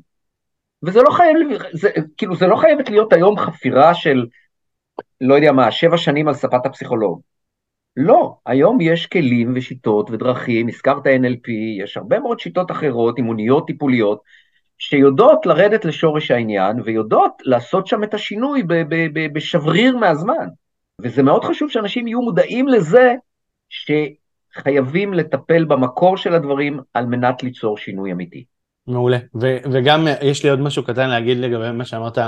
[0.82, 1.36] וזה לא חייב,
[1.72, 4.26] זה, כאילו, זה לא חייבת להיות היום חפירה של
[5.20, 7.20] לא יודע מה, שבע שנים על ספת הפסיכולוג.
[7.96, 11.50] לא, היום יש כלים ושיטות ודרכים, הזכרת NLP,
[11.82, 14.20] יש הרבה מאוד שיטות אחרות, אימוניות טיפוליות,
[14.78, 18.62] שיודעות לרדת לשורש העניין ויודעות לעשות שם את השינוי
[19.32, 20.46] בשבריר מהזמן.
[21.00, 23.14] וזה מאוד חשוב שאנשים יהיו מודעים לזה
[23.68, 28.44] שחייבים לטפל במקור של הדברים על מנת ליצור שינוי אמיתי.
[28.86, 29.18] מעולה.
[29.40, 32.18] ו- וגם יש לי עוד משהו קטן להגיד לגבי מה שאמרת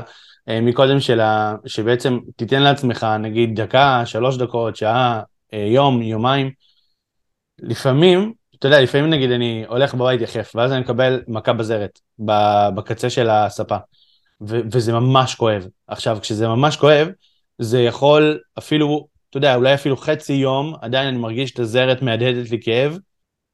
[0.49, 5.23] מקודם שלה, שבעצם תיתן לעצמך נגיד דקה, שלוש דקות, שעה,
[5.55, 6.51] אה, יום, יומיים.
[7.59, 12.01] לפעמים, אתה יודע, לפעמים נגיד אני הולך בבית יחף, ואז אני מקבל מכה בזרת,
[12.75, 13.77] בקצה של הספה.
[14.49, 15.67] ו- וזה ממש כואב.
[15.87, 17.09] עכשיו, כשזה ממש כואב,
[17.59, 22.51] זה יכול אפילו, אתה יודע, אולי אפילו חצי יום, עדיין אני מרגיש את הזרת מהדהדת
[22.51, 22.99] לי כאב,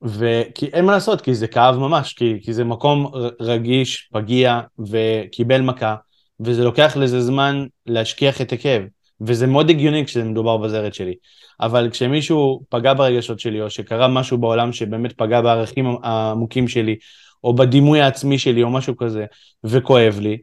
[0.03, 5.61] וכי אין מה לעשות, כי זה כאב ממש, כי, כי זה מקום רגיש, פגיע, וקיבל
[5.61, 5.97] מכה,
[6.41, 8.83] וזה לוקח לזה זמן להשכיח את הכאב,
[9.21, 11.15] וזה מאוד הגיוני כשזה מדובר בזרת שלי.
[11.61, 16.97] אבל כשמישהו פגע ברגשות שלי, או שקרה משהו בעולם שבאמת פגע בערכים העמוקים שלי,
[17.45, 19.25] או בדימוי העצמי שלי, או משהו כזה,
[19.65, 20.39] וכואב לי,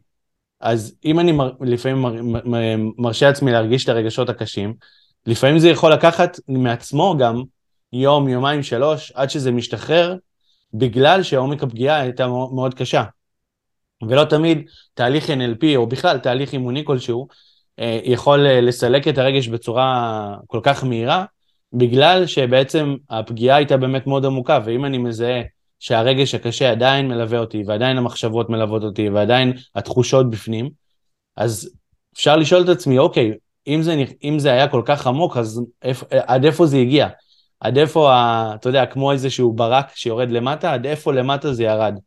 [0.60, 2.58] אז אם אני מר, לפעמים מר, מר,
[2.98, 4.74] מרשה לעצמי להרגיש את הרגשות הקשים,
[5.26, 7.42] לפעמים זה יכול לקחת מעצמו גם
[7.92, 10.16] יום, יומיים, שלוש, עד שזה משתחרר,
[10.74, 13.04] בגלל שעומק הפגיעה הייתה מאוד קשה.
[14.08, 14.62] ולא תמיד
[14.94, 17.28] תהליך NLP, או בכלל תהליך אימוני כלשהו,
[17.78, 21.24] אה, יכול אה, לסלק את הרגש בצורה כל כך מהירה,
[21.72, 25.42] בגלל שבעצם הפגיעה הייתה באמת מאוד עמוקה, ואם אני מזהה
[25.80, 30.70] שהרגש הקשה עדיין מלווה אותי, ועדיין המחשבות מלוות אותי, ועדיין התחושות בפנים,
[31.36, 31.70] אז
[32.14, 33.32] אפשר לשאול את עצמי, אוקיי,
[33.66, 37.08] אם זה, אם זה היה כל כך עמוק, אז איפ, עד איפה זה הגיע?
[37.60, 38.12] עד איפה,
[38.54, 41.98] אתה יודע, כמו איזשהו ברק שיורד למטה, עד איפה למטה זה ירד?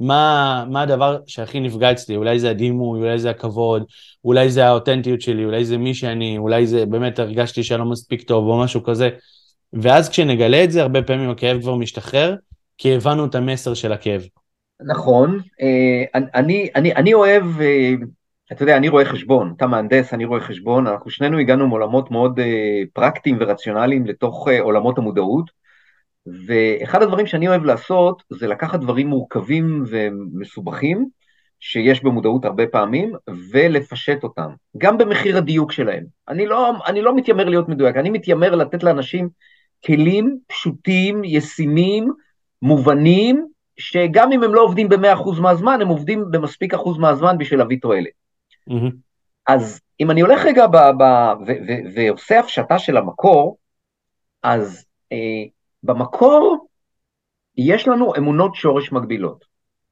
[0.00, 2.16] מה, מה הדבר שהכי נפגע אצלי?
[2.16, 3.84] אולי זה הדימוי, אולי זה הכבוד,
[4.24, 8.22] אולי זה האותנטיות שלי, אולי זה מי שאני, אולי זה באמת הרגשתי שאני לא מספיק
[8.22, 9.10] טוב או משהו כזה.
[9.72, 12.36] ואז כשנגלה את זה, הרבה פעמים הכאב כבר משתחרר,
[12.78, 14.22] כי הבנו את המסר של הכאב.
[14.86, 17.92] נכון, אה, אני, אני, אני אוהב, אה,
[18.52, 22.40] אתה יודע, אני רואה חשבון, אתה מהנדס, אני רואה חשבון, אנחנו שנינו הגענו מעולמות מאוד
[22.40, 25.59] אה, פרקטיים ורציונליים לתוך עולמות המודעות,
[26.26, 31.08] ואחד הדברים שאני אוהב לעשות זה לקחת דברים מורכבים ומסובכים,
[31.60, 33.12] שיש במודעות הרבה פעמים,
[33.52, 36.04] ולפשט אותם, גם במחיר הדיוק שלהם.
[36.28, 39.28] אני לא, אני לא מתיימר להיות מדויק, אני מתיימר לתת לאנשים
[39.86, 42.12] כלים פשוטים, ישימים,
[42.62, 43.46] מובנים,
[43.78, 48.12] שגם אם הם לא עובדים ב-100% מהזמן, הם עובדים במספיק אחוז מהזמן בשביל להביא תועלת.
[48.70, 48.92] Mm-hmm.
[49.46, 53.58] אז אם אני הולך רגע ב- ב- ו- ו- ועושה הפשטה של המקור,
[54.42, 55.16] אז אה,
[55.82, 56.66] במקור
[57.56, 59.44] יש לנו אמונות שורש מגבילות.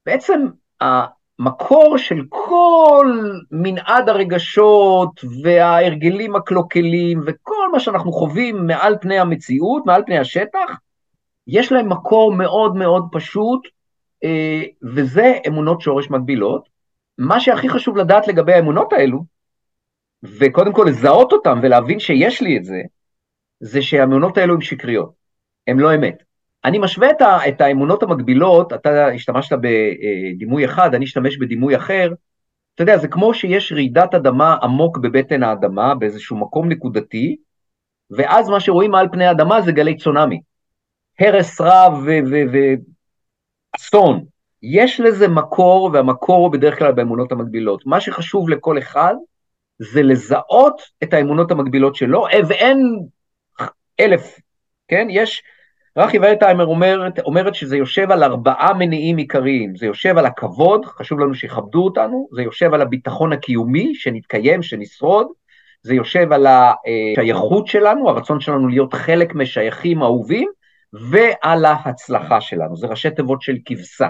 [0.07, 0.46] בעצם
[0.81, 3.20] המקור של כל
[3.51, 10.70] מנעד הרגשות וההרגלים הקלוקלים וכל מה שאנחנו חווים מעל פני המציאות, מעל פני השטח,
[11.46, 13.68] יש להם מקור מאוד מאוד פשוט,
[14.24, 14.62] אה,
[14.94, 16.68] וזה אמונות שורש מגבילות.
[17.18, 19.24] מה שהכי חשוב לדעת לגבי האמונות האלו,
[20.22, 22.83] וקודם כל לזהות אותן ולהבין שיש לי את זה,
[23.61, 25.18] זה שהאמונות האלו הן שקריות,
[25.69, 26.23] הן לא אמת.
[26.65, 32.13] אני משווה את, ה, את האמונות המקבילות, אתה השתמשת בדימוי אחד, אני אשתמש בדימוי אחר.
[32.75, 37.37] אתה יודע, זה כמו שיש רעידת אדמה עמוק בבטן האדמה, באיזשהו מקום נקודתי,
[38.11, 40.41] ואז מה שרואים מעל פני האדמה זה גלי צונאמי.
[41.21, 42.07] הרס רב
[43.75, 44.25] ואסון.
[44.63, 47.87] יש לזה מקור, והמקור הוא בדרך כלל באמונות המקבילות.
[47.87, 49.15] מה שחשוב לכל אחד
[49.79, 52.99] זה לזהות את האמונות המקבילות שלו, ואין
[54.01, 54.39] אלף,
[54.89, 55.07] כן?
[55.11, 55.43] יש,
[55.99, 59.77] רכי וייטהיימר אומרת, אומרת שזה יושב על ארבעה מניעים עיקריים.
[59.77, 65.27] זה יושב על הכבוד, חשוב לנו שיכבדו אותנו, זה יושב על הביטחון הקיומי, שנתקיים, שנשרוד,
[65.83, 70.49] זה יושב על השייכות שלנו, הרצון שלנו להיות חלק משייכים אהובים,
[70.93, 74.09] ועל ההצלחה שלנו, זה ראשי תיבות של כבשה.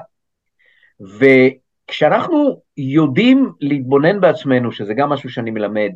[1.01, 5.91] וכשאנחנו יודעים להתבונן בעצמנו, שזה גם משהו שאני מלמד,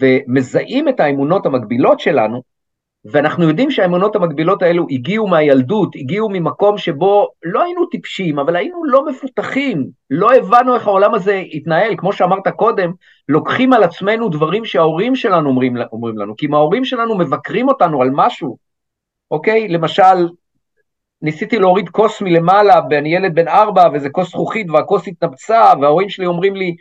[0.00, 2.42] ומזהים את האמונות המקבילות שלנו,
[3.04, 8.84] ואנחנו יודעים שהאמונות המקבילות האלו הגיעו מהילדות, הגיעו ממקום שבו לא היינו טיפשים, אבל היינו
[8.84, 12.92] לא מפותחים, לא הבנו איך העולם הזה התנהל, כמו שאמרת קודם,
[13.28, 18.02] לוקחים על עצמנו דברים שההורים שלנו אומרים, אומרים לנו, כי אם ההורים שלנו מבקרים אותנו
[18.02, 18.56] על משהו,
[19.30, 19.68] אוקיי?
[19.68, 20.28] למשל,
[21.22, 26.26] ניסיתי להוריד כוס מלמעלה, ואני ילד בן ארבע, וזה כוס זכוכית, והכוס התנפצה, וההורים שלי
[26.26, 26.76] אומרים לי,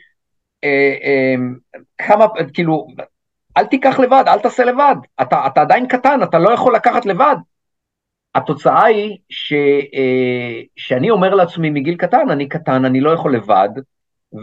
[0.64, 1.36] אה, אה,
[1.98, 2.88] כמה, כאילו,
[3.58, 7.36] אל תיקח לבד, אל תעשה לבד, אתה, אתה עדיין קטן, אתה לא יכול לקחת לבד.
[8.36, 9.54] התוצאה היא ש,
[9.94, 13.70] אה, שאני אומר לעצמי מגיל קטן, אני קטן, אני לא יכול לבד,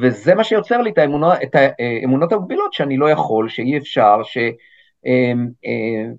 [0.03, 4.39] וזה מה שיוצר לי את, האמונה, את האמונות המקבילות, שאני לא יכול, שאי אפשר, ש...
[5.07, 5.33] אה,
[5.67, 6.11] אה,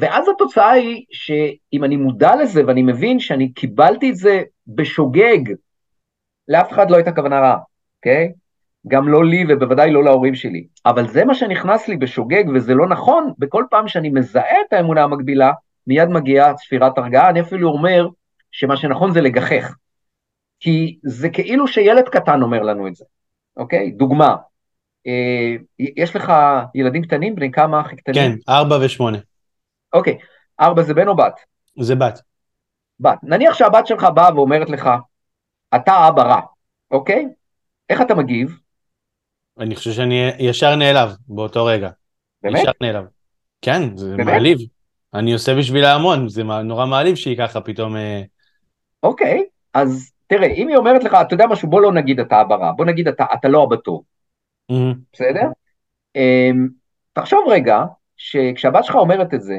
[0.00, 5.40] ואז התוצאה היא שאם אני מודע לזה ואני מבין שאני קיבלתי את זה בשוגג,
[6.48, 7.58] לאף אחד לא הייתה כוונה רעה,
[7.98, 8.32] אוקיי?
[8.32, 8.43] Okay?
[8.88, 10.66] גם לא לי ובוודאי לא להורים שלי.
[10.86, 15.02] אבל זה מה שנכנס לי בשוגג וזה לא נכון, בכל פעם שאני מזהה את האמונה
[15.02, 15.52] המקבילה,
[15.86, 18.08] מיד מגיעה צפירת הרגעה, אני אפילו אומר
[18.50, 19.74] שמה שנכון זה לגחך.
[20.60, 23.04] כי זה כאילו שילד קטן אומר לנו את זה,
[23.56, 23.90] אוקיי?
[23.90, 24.36] דוגמה,
[25.06, 26.32] אה, יש לך
[26.74, 28.14] ילדים קטנים, בני כמה הכי קטנים?
[28.16, 29.18] כן, ארבע ושמונה.
[29.92, 30.18] אוקיי,
[30.60, 31.40] ארבע זה בן או בת?
[31.80, 32.20] זה בת.
[33.00, 33.18] בת.
[33.22, 34.90] נניח שהבת שלך באה ואומרת לך,
[35.74, 36.40] אתה אבא רע,
[36.90, 37.28] אוקיי?
[37.90, 38.58] איך אתה מגיב?
[39.58, 41.90] אני חושב שאני ישר נעלב באותו רגע.
[42.42, 42.60] באמת?
[42.60, 43.04] ישר נעלב.
[43.62, 44.26] כן, זה באמת?
[44.26, 44.58] מעליב.
[45.14, 47.96] אני עושה בשבילה המון, זה נורא מעליב שהיא ככה פתאום...
[47.96, 48.22] אה,
[49.02, 49.44] אוקיי,
[49.74, 52.84] אז תראה, אם היא אומרת לך, אתה יודע משהו, בוא לא נגיד אתה הבא, בוא
[52.84, 54.02] נגיד אתה, אתה לא הבא טוב,
[54.70, 54.94] מהמם.
[55.12, 55.48] בסדר?
[56.16, 56.68] אמ,
[57.12, 57.84] תחשוב רגע,
[58.16, 59.56] שכשהבת שלך אומרת את זה,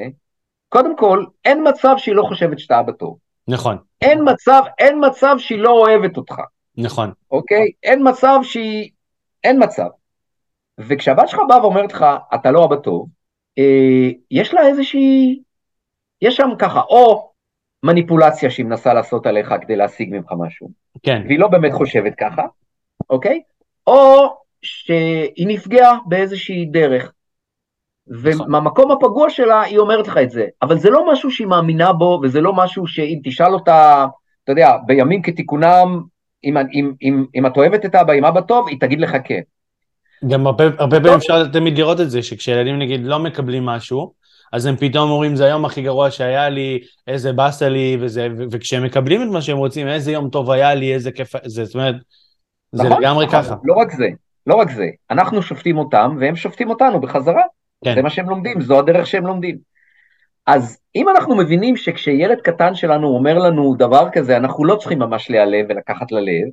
[0.70, 3.18] קודם כל, אין מצב שהיא לא חושבת שאתה אבא טוב.
[3.48, 6.36] נכון, אין מצב, אין מצב שהיא לא אוהבת אותך,
[6.78, 7.12] נכון.
[7.32, 7.72] אוקיי?
[7.84, 8.90] אין מצב שהיא...
[9.46, 9.88] אין מצב.
[10.80, 13.10] וכשהבת שלך באה ואומרת לך, אתה לא אבא טוב,
[13.58, 15.42] אה, יש לה איזושהי...
[16.22, 17.32] יש שם ככה, או
[17.84, 20.70] מניפולציה שהיא מנסה לעשות עליך כדי להשיג ממך משהו,
[21.04, 22.44] כן, והיא לא באמת חושבת ככה,
[23.10, 23.42] אוקיי?
[23.88, 24.26] או
[24.62, 27.12] שהיא נפגעה באיזושהי דרך.
[28.08, 28.42] נכון.
[28.42, 32.20] ומהמקום הפגוע שלה היא אומרת לך את זה, אבל זה לא משהו שהיא מאמינה בו,
[32.24, 34.06] וזה לא משהו שאם תשאל אותה,
[34.44, 36.04] אתה יודע, בימים כתיקונם,
[36.46, 39.40] אם, אם, אם, אם את אוהבת את אבא, אם אבא טוב, היא תגיד לך כן.
[40.28, 44.14] גם הרבה הרבה פעמים אפשר תמיד לראות את זה, שכשילדים נגיד לא מקבלים משהו,
[44.54, 48.44] אז הם פתאום אומרים, זה היום הכי גרוע שהיה לי, איזה באסה לי, וזה, ו-
[48.52, 51.76] וכשהם מקבלים את מה שהם רוצים, איזה יום טוב היה לי, איזה כיף, זה, זאת
[51.76, 51.96] אומרת,
[52.72, 53.02] זה נכון?
[53.02, 53.56] לגמרי נכון, ככה.
[53.64, 54.08] לא רק זה,
[54.48, 57.42] לא רק זה, אנחנו שופטים אותם והם שופטים אותנו בחזרה.
[57.86, 59.58] כן, זה מה שהם לומדים, זו הדרך שהם לומדים.
[60.48, 65.30] אז אם אנחנו מבינים שכשילד קטן שלנו אומר לנו דבר כזה, אנחנו לא צריכים ממש
[65.30, 66.48] להיעלב ולקחת ללב,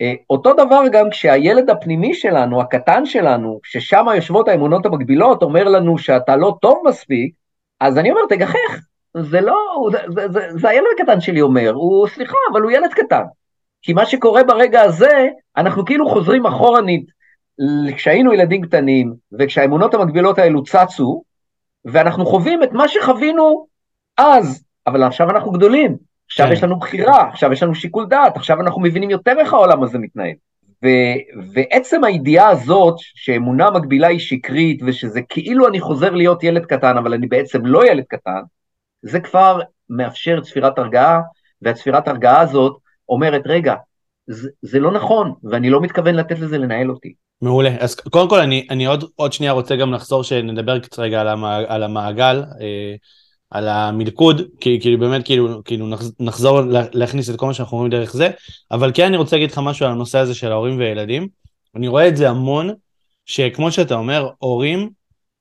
[0.00, 5.98] אה, אותו דבר גם כשהילד הפנימי שלנו, הקטן שלנו, ששם יושבות האמונות המקבילות, אומר לנו
[5.98, 7.34] שאתה לא טוב מספיק,
[7.80, 8.80] אז אני אומר, תגחך,
[9.16, 12.92] זה לא, זה, זה, זה, זה הילד הקטן שלי אומר, הוא, סליחה, אבל הוא ילד
[12.92, 13.22] קטן.
[13.82, 17.06] כי מה שקורה ברגע הזה, אנחנו כאילו חוזרים אחורנית
[17.96, 21.22] כשהיינו ילדים קטנים, וכשהאמונות המקבילות האלו צצו,
[21.84, 23.66] ואנחנו חווים את מה שחווינו
[24.16, 26.52] אז, אבל עכשיו אנחנו גדולים, עכשיו כן.
[26.52, 29.98] יש לנו בחירה, עכשיו יש לנו שיקול דעת, עכשיו אנחנו מבינים יותר איך העולם הזה
[29.98, 30.34] מתנהל.
[30.84, 36.96] ו- ועצם הידיעה הזאת שאמונה מקבילה היא שקרית, ושזה כאילו אני חוזר להיות ילד קטן,
[36.96, 38.40] אבל אני בעצם לא ילד קטן,
[39.02, 39.60] זה כבר
[39.90, 41.20] מאפשר צפירת הרגעה,
[41.62, 42.76] והצפירת הרגעה הזאת
[43.08, 43.74] אומרת, רגע,
[44.26, 47.12] זה, זה לא נכון, ואני לא מתכוון לתת לזה לנהל אותי.
[47.42, 47.76] מעולה.
[47.78, 51.28] אז קודם כל, אני, אני עוד, עוד שנייה רוצה גם לחזור, שנדבר קצת רגע על,
[51.28, 52.94] המעג, על המעגל, אה,
[53.50, 57.76] על המלכוד, כי כאילו באמת כאילו, כאילו נחז- נחזור לה- להכניס את כל מה שאנחנו
[57.76, 58.30] רואים דרך זה,
[58.70, 61.28] אבל כן אני רוצה להגיד לך משהו על הנושא הזה של ההורים וילדים.
[61.76, 62.70] אני רואה את זה המון,
[63.26, 64.90] שכמו שאתה אומר, הורים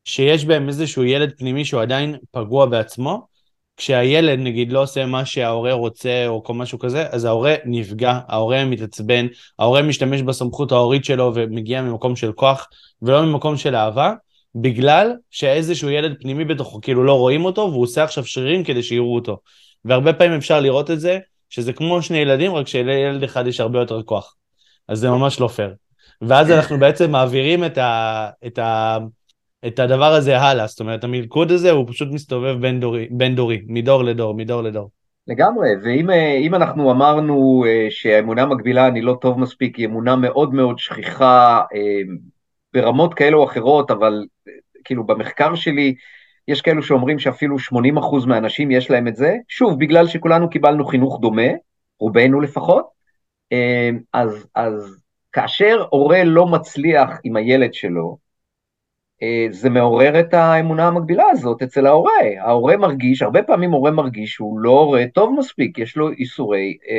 [0.05, 3.27] שיש בהם איזשהו ילד פנימי שהוא עדיין פגוע בעצמו,
[3.81, 8.65] כשהילד נגיד לא עושה מה שההורה רוצה או כל משהו כזה, אז ההורה נפגע, ההורה
[8.65, 9.27] מתעצבן,
[9.59, 12.67] ההורה משתמש בסמכות ההורית שלו ומגיע ממקום של כוח
[13.01, 14.13] ולא ממקום של אהבה,
[14.55, 19.15] בגלל שאיזשהו ילד פנימי בתוכו כאילו לא רואים אותו והוא עושה עכשיו שרירים כדי שיראו
[19.15, 19.37] אותו.
[19.85, 21.19] והרבה פעמים אפשר לראות את זה,
[21.49, 24.35] שזה כמו שני ילדים, רק שלילד אחד יש הרבה יותר כוח.
[24.87, 25.73] אז זה ממש לא פייר.
[26.21, 28.97] ואז אנחנו בעצם מעבירים את, ה, את, ה,
[29.67, 33.61] את הדבר הזה הלאה, זאת אומרת המלכוד הזה הוא פשוט מסתובב בין דורי, בין דורי
[33.67, 34.89] מדור לדור, מדור לדור.
[35.27, 40.53] לגמרי, ואם אה, אנחנו אמרנו אה, שהאמונה המקבילה אני לא טוב מספיק, היא אמונה מאוד
[40.53, 42.01] מאוד שכיחה אה,
[42.73, 44.25] ברמות כאלה או אחרות, אבל
[44.83, 45.95] כאילו במחקר שלי
[46.47, 51.19] יש כאלו שאומרים שאפילו 80% מהאנשים יש להם את זה, שוב, בגלל שכולנו קיבלנו חינוך
[51.21, 51.47] דומה,
[51.99, 53.01] רובנו לפחות,
[54.13, 55.01] אז, אז
[55.31, 58.17] כאשר הורה לא מצליח עם הילד שלו,
[59.51, 62.11] זה מעורר את האמונה המקבילה הזאת אצל ההורה.
[62.39, 66.95] ההורה מרגיש, הרבה פעמים הורה מרגיש שהוא לא הורה טוב מספיק, יש לו איסורי, אה,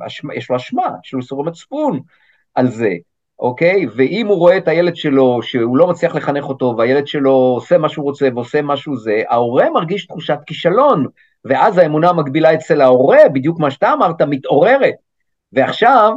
[0.00, 2.00] אה, יש לו אשמה, יש לו איסורי מצפון
[2.54, 2.90] על זה,
[3.38, 3.86] אוקיי?
[3.96, 7.88] ואם הוא רואה את הילד שלו, שהוא לא מצליח לחנך אותו, והילד שלו עושה מה
[7.88, 11.06] שהוא רוצה ועושה משהו זה, ההורה מרגיש תחושת כישלון,
[11.44, 14.94] ואז האמונה המקבילה אצל ההורה, בדיוק מה שאתה אמרת, מתעוררת.
[15.52, 16.12] ועכשיו,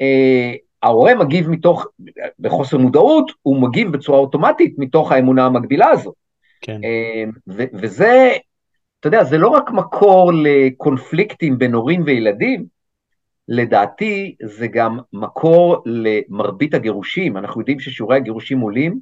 [0.00, 0.52] אה,
[0.82, 1.86] ההורה מגיב מתוך,
[2.38, 6.14] בחוסר מודעות, הוא מגיב בצורה אוטומטית מתוך האמונה המקבילה הזאת.
[6.60, 6.80] כן.
[6.84, 8.30] אה, ו- וזה,
[9.00, 12.64] אתה יודע, זה לא רק מקור לקונפליקטים בין הורים וילדים,
[13.48, 17.36] לדעתי זה גם מקור למרבית הגירושים.
[17.36, 19.00] אנחנו יודעים ששיעורי הגירושים עולים.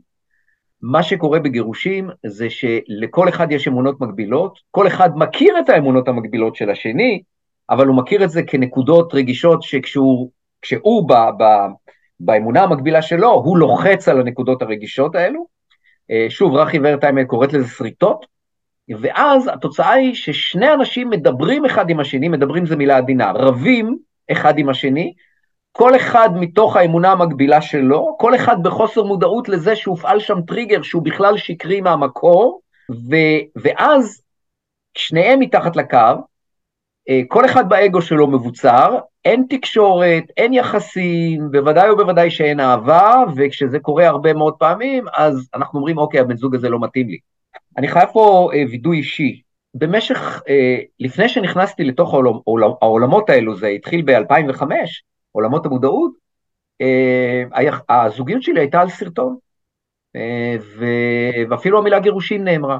[0.82, 6.56] מה שקורה בגירושים זה שלכל אחד יש אמונות מקבילות, כל אחד מכיר את האמונות המקבילות
[6.56, 7.22] של השני,
[7.70, 10.30] אבל הוא מכיר את זה כנקודות רגישות שכשהוא
[10.66, 11.44] כשהוא ב, ב,
[12.20, 15.46] באמונה המקבילה שלו, הוא לוחץ על הנקודות הרגישות האלו.
[16.10, 18.26] אה, שוב, רכי ורטהיימר קוראת לזה שריטות,
[19.00, 23.98] ואז התוצאה היא ששני אנשים מדברים אחד עם השני, מדברים זה מילה עדינה, רבים
[24.32, 25.12] אחד עם השני,
[25.72, 31.02] כל אחד מתוך האמונה המקבילה שלו, כל אחד בחוסר מודעות לזה שהופעל שם טריגר שהוא
[31.02, 32.60] בכלל שקרי מהמקור,
[32.90, 33.16] ו,
[33.56, 34.22] ואז
[34.94, 36.14] שניהם מתחת לקו,
[37.28, 44.06] כל אחד באגו שלו מבוצר, אין תקשורת, אין יחסים, בוודאי ובוודאי שאין אהבה, וכשזה קורה
[44.06, 47.18] הרבה מאוד פעמים, אז אנחנו אומרים, אוקיי, הבן זוג הזה לא מתאים לי.
[47.78, 49.40] אני חייב פה אה, וידוי אישי.
[49.74, 54.62] במשך, אה, לפני שנכנסתי לתוך העולמ, העולמ, העולמות האלו, זה התחיל ב-2005,
[55.32, 56.12] עולמות המודעות,
[56.80, 57.42] אה,
[57.88, 59.36] הזוגיות שלי הייתה על סרטון,
[60.16, 60.56] אה,
[61.48, 62.78] ואפילו המילה גירושים נאמרה.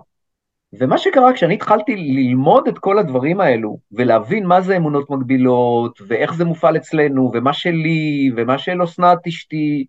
[0.79, 6.35] ומה שקרה כשאני התחלתי ללמוד את כל הדברים האלו, ולהבין מה זה אמונות מגבילות, ואיך
[6.35, 9.87] זה מופעל אצלנו, ומה שלי, ומה של אסנת אשתי,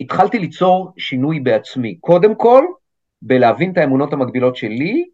[0.00, 1.96] התחלתי ליצור שינוי בעצמי.
[2.00, 2.64] קודם כל,
[3.22, 5.04] בלהבין את האמונות המגבילות שלי,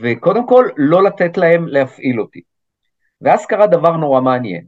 [0.00, 2.40] וקודם כל, לא לתת להם להפעיל אותי.
[3.20, 4.64] ואז קרה דבר נורא מעניין.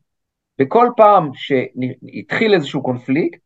[0.58, 3.38] בכל פעם שהתחיל איזשהו קונפליקט,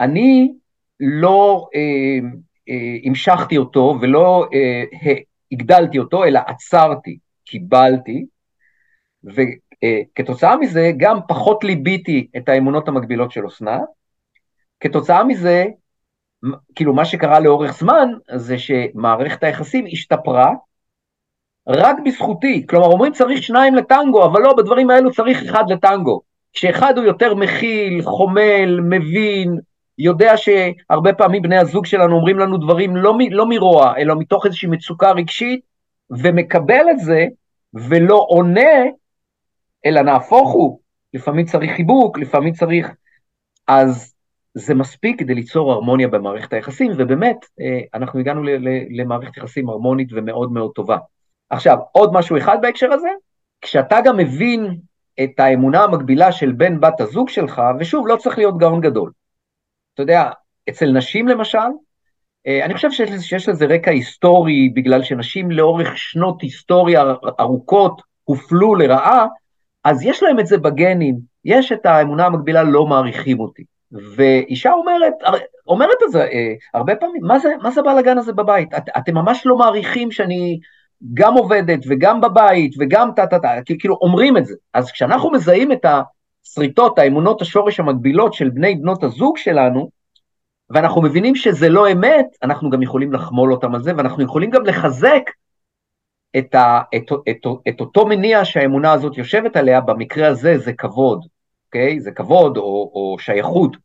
[0.00, 0.52] אני
[1.00, 2.28] לא אה,
[2.68, 4.82] אה, המשכתי אותו ולא אה,
[5.56, 8.26] הגדלתי אותו, אלא עצרתי, קיבלתי,
[9.24, 13.82] וכתוצאה מזה גם פחות ליביתי את האמונות המקבילות של אסנת,
[14.80, 15.64] כתוצאה מזה,
[16.74, 20.52] כאילו מה שקרה לאורך זמן, זה שמערכת היחסים השתפרה,
[21.68, 26.20] רק בזכותי, כלומר אומרים צריך שניים לטנגו, אבל לא, בדברים האלו צריך אחד לטנגו.
[26.52, 29.58] כשאחד הוא יותר מכיל, חומל, מבין,
[29.98, 34.68] יודע שהרבה פעמים בני הזוג שלנו אומרים לנו דברים לא, לא מרוע, אלא מתוך איזושהי
[34.68, 35.60] מצוקה רגשית,
[36.10, 37.26] ומקבל את זה,
[37.74, 38.84] ולא עונה,
[39.86, 40.78] אלא נהפוך הוא,
[41.14, 42.90] לפעמים צריך חיבוק, לפעמים צריך...
[43.68, 44.14] אז
[44.54, 48.42] זה מספיק כדי ליצור הרמוניה במערכת היחסים, ובאמת, אה, אנחנו הגענו
[48.90, 50.96] למערכת יחסים הרמונית ומאוד מאוד טובה.
[51.50, 53.08] עכשיו, עוד משהו אחד בהקשר הזה,
[53.60, 54.76] כשאתה גם מבין
[55.24, 59.10] את האמונה המקבילה של בן בת הזוג שלך, ושוב, לא צריך להיות גאון גדול.
[59.96, 60.30] אתה יודע,
[60.68, 61.58] אצל נשים למשל,
[62.46, 67.04] אה, אני חושב שיש, שיש לזה רקע היסטורי, בגלל שנשים לאורך שנות היסטוריה
[67.40, 69.26] ארוכות הופלו לרעה,
[69.84, 73.62] אז יש להם את זה בגנים, יש את האמונה המקבילה לא מעריכים אותי.
[74.16, 75.14] ואישה אומרת,
[75.66, 78.74] אומרת את זה אה, הרבה פעמים, מה זה, מה זה הבלאגן הזה בבית?
[78.74, 80.60] את, אתם ממש לא מעריכים שאני
[81.14, 84.54] גם עובדת וגם בבית וגם טה-טה-טה, כאילו אומרים את זה.
[84.74, 85.84] אז כשאנחנו מזהים את
[86.46, 89.90] השריטות, האמונות השורש המקבילות של בני בנות הזוג שלנו,
[90.70, 94.66] ואנחנו מבינים שזה לא אמת, אנחנו גם יכולים לחמול אותם על זה, ואנחנו יכולים גם
[94.66, 95.22] לחזק
[96.38, 101.26] את, ה, את, את, את אותו מניע שהאמונה הזאת יושבת עליה, במקרה הזה זה כבוד,
[101.66, 102.00] אוקיי?
[102.00, 103.76] זה כבוד או, או שייכות.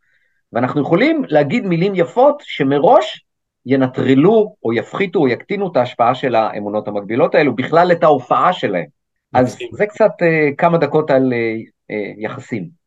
[0.53, 3.25] ואנחנו יכולים להגיד מילים יפות שמראש
[3.65, 9.00] ינטרלו או יפחיתו או יקטינו את ההשפעה של האמונות המקבילות האלו, בכלל את ההופעה שלהם.
[9.33, 12.81] אז זה קצת uh, כמה דקות על uh, uh, יחסים.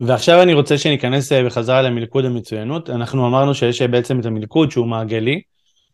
[0.00, 2.90] ועכשיו אני רוצה שניכנס בחזרה למלכוד המצוינות.
[2.90, 5.40] אנחנו אמרנו שיש בעצם את המלכוד שהוא מעגלי,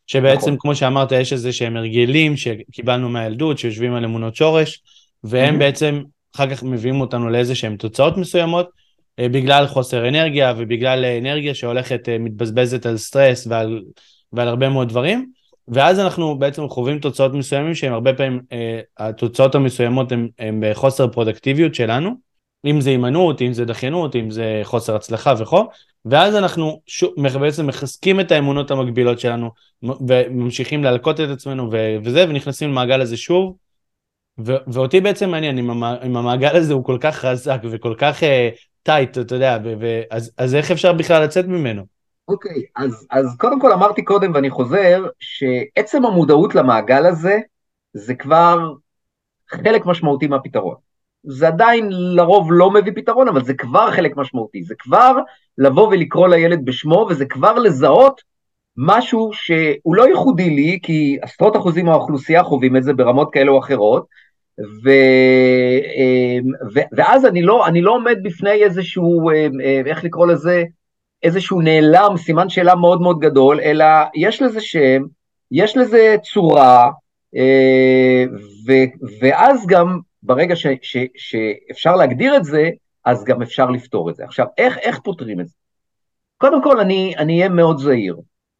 [0.06, 0.56] שבעצם נכון.
[0.58, 4.82] כמו שאמרת יש איזה שהם הרגלים שקיבלנו מהילדות שיושבים על אמונות שורש,
[5.24, 5.58] והם mm-hmm.
[5.58, 6.02] בעצם
[6.34, 8.70] אחר כך מביאים אותנו לאיזה שהם תוצאות מסוימות,
[9.20, 13.82] בגלל חוסר אנרגיה ובגלל אנרגיה שהולכת מתבזבזת על סטרס ועל
[14.32, 15.30] ועל הרבה מאוד דברים,
[15.68, 20.28] ואז אנחנו בעצם חווים תוצאות מסוימים שהן הרבה פעמים, אה, התוצאות המסוימות הן
[20.60, 22.10] בחוסר פרודקטיביות שלנו,
[22.66, 25.64] אם זה הימנעות, אם זה דחיינות, אם זה חוסר הצלחה וכו',
[26.04, 29.50] ואז אנחנו שוב, בעצם מחזקים את האמונות המקבילות שלנו,
[30.08, 31.70] וממשיכים להלקות את עצמנו
[32.04, 33.56] וזה, ונכנסים למעגל הזה שוב,
[34.38, 38.22] ואותי בעצם מעניין, אם, המ- אם המעגל הזה הוא כל כך חזק וכל כך
[38.82, 39.58] טייט, uh, אתה יודע,
[40.10, 41.93] אז, אז איך אפשר בכלל לצאת ממנו?
[42.28, 47.38] אוקיי, אז, אז קודם כל אמרתי קודם ואני חוזר, שעצם המודעות למעגל הזה,
[47.92, 48.72] זה כבר
[49.50, 50.74] חלק משמעותי מהפתרון.
[51.24, 54.62] זה עדיין לרוב לא מביא פתרון, אבל זה כבר חלק משמעותי.
[54.62, 55.16] זה כבר
[55.58, 58.20] לבוא ולקרוא לילד בשמו, וזה כבר לזהות
[58.76, 63.58] משהו שהוא לא ייחודי לי, כי עשרות אחוזים מהאוכלוסייה חווים את זה ברמות כאלה או
[63.58, 64.06] אחרות,
[64.58, 64.90] ו,
[65.96, 70.64] אמ, ו, ואז אני לא, אני לא עומד בפני איזשהו, אמ, אה, איך לקרוא לזה,
[71.24, 75.02] איזשהו נעלם, סימן שאלה מאוד מאוד גדול, אלא יש לזה שם,
[75.50, 76.90] יש לזה צורה,
[77.36, 78.24] אה,
[78.66, 78.72] ו,
[79.20, 82.70] ואז גם ברגע ש, ש, שאפשר להגדיר את זה,
[83.04, 84.24] אז גם אפשר לפתור את זה.
[84.24, 85.54] עכשיו, איך, איך פותרים את זה?
[86.38, 88.16] קודם כל, אני אהיה מאוד זהיר.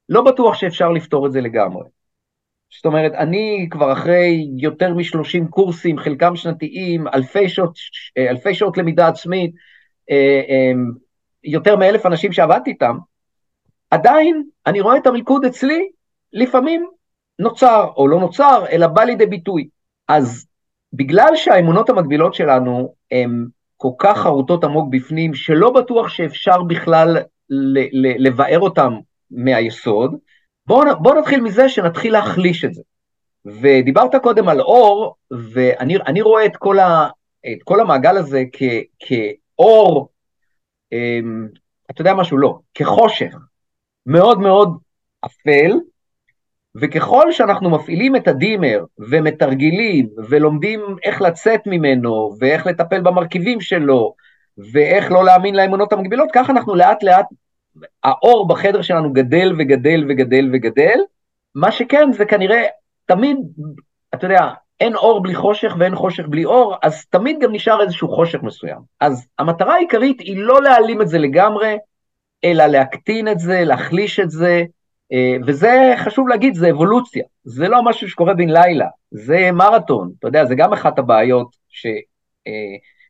[0.09, 1.85] לא בטוח שאפשר לפתור את זה לגמרי.
[2.77, 7.79] זאת אומרת, אני כבר אחרי יותר מ-30 קורסים, חלקם שנתיים, אלפי שעות,
[8.19, 9.55] אלפי שעות למידה עצמית,
[10.11, 10.73] אה, אה,
[11.45, 12.97] יותר מאלף אנשים שעבדתי איתם,
[13.91, 15.89] עדיין אני רואה את המלכוד אצלי,
[16.33, 16.87] לפעמים
[17.39, 19.69] נוצר או לא נוצר, אלא בא לידי ביטוי.
[20.09, 20.47] אז
[20.93, 27.19] בגלל שהאמונות המקבילות שלנו הן כל כך חרוטות עמוק בפנים, שלא בטוח שאפשר בכלל
[28.19, 28.93] לבאר אותן
[29.31, 30.15] מהיסוד,
[30.67, 32.83] בואו בוא נתחיל מזה שנתחיל להחליש את זה.
[33.47, 35.17] ודיברת קודם על אור,
[35.53, 37.09] ואני רואה את כל, ה,
[37.53, 38.63] את כל המעגל הזה כ,
[38.99, 40.09] כאור,
[41.91, 42.39] אתה יודע משהו?
[42.39, 43.35] לא, כחושך,
[44.07, 44.79] מאוד מאוד
[45.25, 45.73] אפל,
[46.75, 54.15] וככל שאנחנו מפעילים את הדימר ומתרגלים ולומדים איך לצאת ממנו ואיך לטפל במרכיבים שלו
[54.73, 57.27] ואיך לא להאמין לאמונות המקבילות, ככה אנחנו לאט לאט,
[58.05, 60.99] האור בחדר שלנו גדל וגדל וגדל וגדל,
[61.55, 62.63] מה שכן זה כנראה
[63.07, 63.37] תמיד,
[64.15, 64.51] אתה יודע,
[64.85, 68.79] אין אור בלי חושך ואין חושך בלי אור, אז תמיד גם נשאר איזשהו חושך מסוים.
[69.01, 71.77] אז המטרה העיקרית היא לא להעלים את זה לגמרי,
[72.45, 74.65] אלא להקטין את זה, להחליש את זה,
[75.13, 80.29] אה, וזה חשוב להגיד, זה אבולוציה, זה לא משהו שקורה בן לילה, זה מרתון, אתה
[80.29, 81.57] יודע, זה גם אחת הבעיות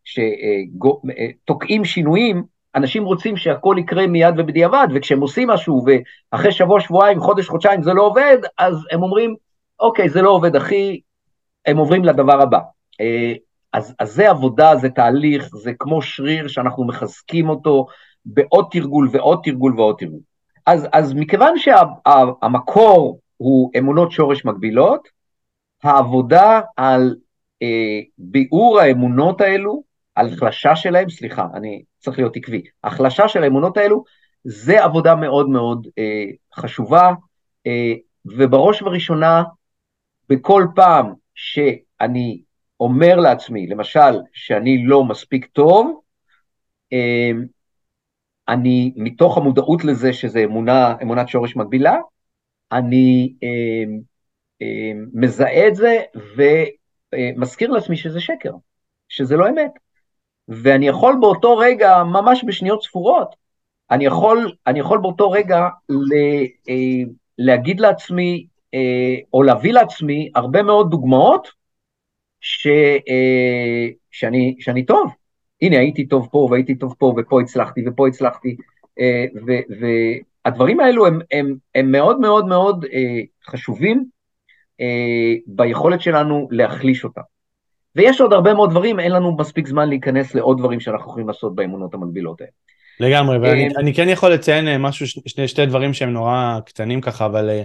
[0.05, 2.43] שתוקעים אה, אה, שינויים,
[2.75, 5.85] אנשים רוצים שהכל יקרה מיד ובדיעבד, וכשהם עושים משהו
[6.33, 9.35] ואחרי שבוע, שבועיים, חודש, חודשיים זה לא עובד, אז הם אומרים,
[9.81, 11.01] אוקיי, זה לא עובד אחי,
[11.67, 12.59] הם עוברים לדבר הבא.
[13.73, 17.87] אז, אז זה עבודה, זה תהליך, זה כמו שריר שאנחנו מחזקים אותו
[18.25, 20.21] בעוד תרגול ועוד תרגול ועוד תרגול.
[20.67, 25.09] אז, אז מכיוון שהמקור שה, הוא אמונות שורש מקבילות,
[25.83, 27.17] העבודה על
[27.63, 29.83] אה, ביאור האמונות האלו,
[30.15, 34.05] על החלשה שלהם, סליחה, אני צריך להיות עקבי, החלשה של האמונות האלו,
[34.45, 37.11] זה עבודה מאוד מאוד אה, חשובה,
[37.67, 37.93] אה,
[38.25, 39.43] ובראש ובראשונה,
[40.29, 42.43] בכל פעם שאני
[42.81, 46.01] אומר לעצמי, למשל, שאני לא מספיק טוב,
[46.93, 47.31] אה,
[48.49, 51.97] אני, מתוך המודעות לזה שזה אמונה, אמונת שורש מקבילה,
[52.73, 53.85] אני אה,
[54.63, 56.03] אה, מזהה את זה
[56.37, 58.53] ומזכיר לעצמי שזה שקר,
[59.09, 59.71] שזה לא אמת.
[60.49, 63.35] ואני יכול באותו רגע, ממש בשניות ספורות,
[63.91, 66.15] אני יכול, אני יכול באותו רגע ל,
[67.39, 68.47] להגיד לעצמי,
[69.33, 71.49] או להביא לעצמי הרבה מאוד דוגמאות
[72.41, 72.67] ש,
[73.09, 75.13] אה, שאני, שאני טוב,
[75.63, 78.57] הנה הייתי טוב פה והייתי טוב פה ופה הצלחתי ופה הצלחתי,
[79.01, 79.25] אה,
[80.47, 83.21] והדברים האלו הם, הם, הם מאוד מאוד מאוד אה,
[83.51, 84.05] חשובים
[84.81, 87.21] אה, ביכולת שלנו להחליש אותם.
[87.97, 91.55] ויש עוד הרבה מאוד דברים, אין לנו מספיק זמן להיכנס לעוד דברים שאנחנו יכולים לעשות
[91.55, 92.51] באמונות המקבילות האלה.
[93.01, 97.63] לגמרי, ואני כן יכול לציין משהו, שני, שתי דברים שהם נורא קטנים ככה, אבל אה,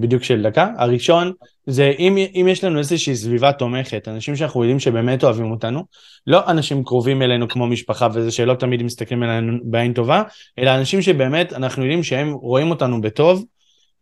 [0.00, 0.68] בדיוק של דקה.
[0.78, 1.32] הראשון
[1.66, 5.82] זה אם, אם יש לנו איזושהי סביבה תומכת, אנשים שאנחנו יודעים שבאמת אוהבים אותנו,
[6.26, 10.22] לא אנשים קרובים אלינו כמו משפחה וזה שלא תמיד מסתכלים עלינו בעין טובה,
[10.58, 13.44] אלא אנשים שבאמת אנחנו יודעים שהם רואים אותנו בטוב,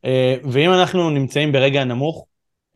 [0.05, 2.27] אה, ואם אנחנו נמצאים ברגע נמוך,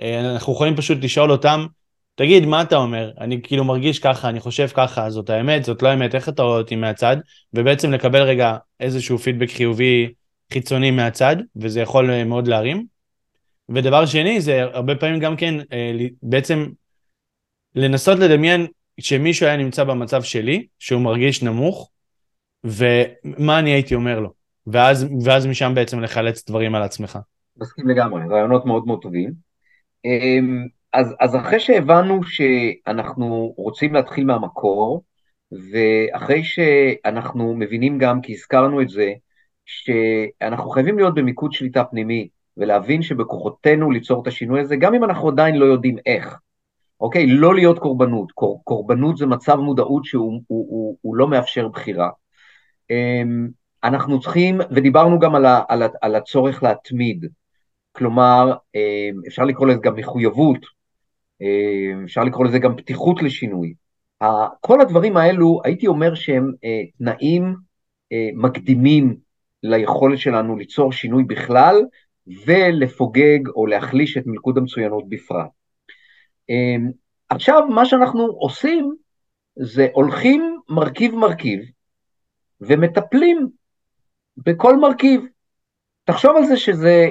[0.00, 1.66] אה, אנחנו יכולים פשוט לשאול אותם,
[2.14, 3.10] תגיד, מה אתה אומר?
[3.20, 6.58] אני כאילו מרגיש ככה, אני חושב ככה, זאת האמת, זאת לא האמת, איך אתה רואה
[6.58, 7.16] אותי מהצד?
[7.54, 10.08] ובעצם לקבל רגע איזשהו פידבק חיובי
[10.52, 12.86] חיצוני מהצד, וזה יכול אה, מאוד להרים.
[13.68, 15.92] ודבר שני, זה הרבה פעמים גם כן אה,
[16.22, 16.66] בעצם
[17.74, 18.66] לנסות לדמיין
[19.00, 21.90] שמישהו היה נמצא במצב שלי, שהוא מרגיש נמוך,
[22.64, 24.32] ומה אני הייתי אומר לו.
[24.66, 27.18] ואז, ואז משם בעצם לחלץ דברים על עצמך.
[27.56, 29.32] מסכים לגמרי, רעיונות מאוד מאוד טובים.
[30.04, 35.02] אמ, אז, אז אחרי שהבנו שאנחנו רוצים להתחיל מהמקור,
[35.52, 39.12] ואחרי שאנחנו מבינים גם, כי הזכרנו את זה,
[39.68, 45.28] שאנחנו חייבים להיות במיקוד שליטה פנימי, ולהבין שבכוחותינו ליצור את השינוי הזה, גם אם אנחנו
[45.28, 46.38] עדיין לא יודעים איך.
[47.00, 47.26] אוקיי?
[47.26, 48.32] לא להיות קורבנות.
[48.32, 52.10] קור, קורבנות זה מצב מודעות שהוא הוא, הוא, הוא לא מאפשר בחירה.
[52.90, 53.48] אמ,
[53.84, 57.26] אנחנו צריכים, ודיברנו גם על, ה, על, ה, על הצורך להתמיד,
[57.92, 60.58] כלומר, אמ, אפשר לקרוא לזה גם מחויבות,
[61.40, 63.74] אמ, אפשר לקרוא לזה גם פתיחות לשינוי.
[64.60, 67.54] כל הדברים האלו, הייתי אומר שהם אה, תנאים
[68.12, 69.16] אה, מקדימים
[69.62, 71.76] ליכולת שלנו ליצור שינוי בכלל
[72.46, 75.50] ולפוגג או להחליש את מלכוד המצוינות בפרט.
[76.48, 76.90] אמ,
[77.28, 78.94] עכשיו, מה שאנחנו עושים
[79.56, 81.60] זה הולכים מרכיב מרכיב
[82.60, 83.48] ומטפלים
[84.36, 85.22] בכל מרכיב.
[86.04, 87.08] תחשוב על זה שזה,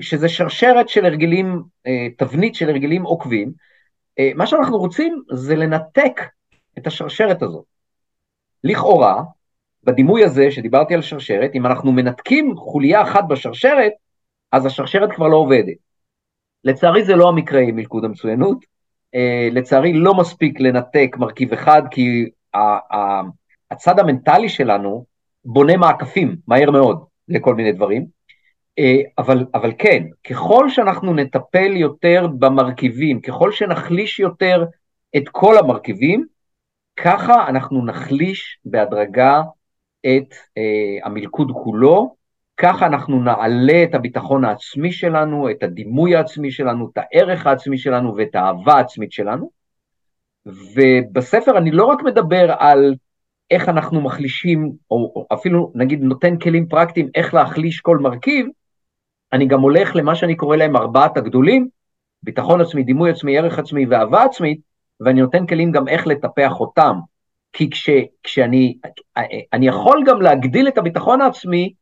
[0.00, 3.52] שזה שרשרת של הרגלים, אה, תבנית של הרגלים עוקבים.
[4.18, 6.20] אה, מה שאנחנו רוצים זה לנתק
[6.78, 7.64] את השרשרת הזאת.
[8.64, 9.22] לכאורה,
[9.84, 13.92] בדימוי הזה שדיברתי על שרשרת, אם אנחנו מנתקים חוליה אחת בשרשרת,
[14.52, 15.76] אז השרשרת כבר לא עובדת.
[16.64, 18.58] לצערי זה לא המקרה עם מלכוד המצוינות,
[19.16, 22.28] uh, לצערי לא מספיק לנתק מרכיב אחד, כי
[23.70, 25.04] הצד המנטלי שלנו
[25.44, 28.06] בונה מעקפים מהר מאוד לכל מיני דברים,
[28.80, 28.84] uh,
[29.18, 34.64] אבל, אבל כן, ככל שאנחנו נטפל יותר במרכיבים, ככל שנחליש יותר
[35.16, 36.24] את כל המרכיבים,
[36.96, 39.42] ככה אנחנו נחליש בהדרגה
[40.06, 42.16] את uh, המלכוד כולו,
[42.56, 48.16] ככה אנחנו נעלה את הביטחון העצמי שלנו, את הדימוי העצמי שלנו, את הערך העצמי שלנו
[48.16, 49.50] ואת האהבה העצמית שלנו.
[50.46, 52.94] ובספר אני לא רק מדבר על
[53.50, 58.46] איך אנחנו מחלישים, או, או אפילו נגיד נותן כלים פרקטיים איך להחליש כל מרכיב,
[59.32, 61.68] אני גם הולך למה שאני קורא להם ארבעת הגדולים,
[62.22, 64.60] ביטחון עצמי, דימוי עצמי, ערך עצמי ואהבה עצמית,
[65.00, 66.98] ואני נותן כלים גם איך לטפח אותם.
[67.52, 67.90] כי כש,
[68.22, 68.76] כשאני
[69.52, 71.72] אני יכול גם להגדיל את הביטחון העצמי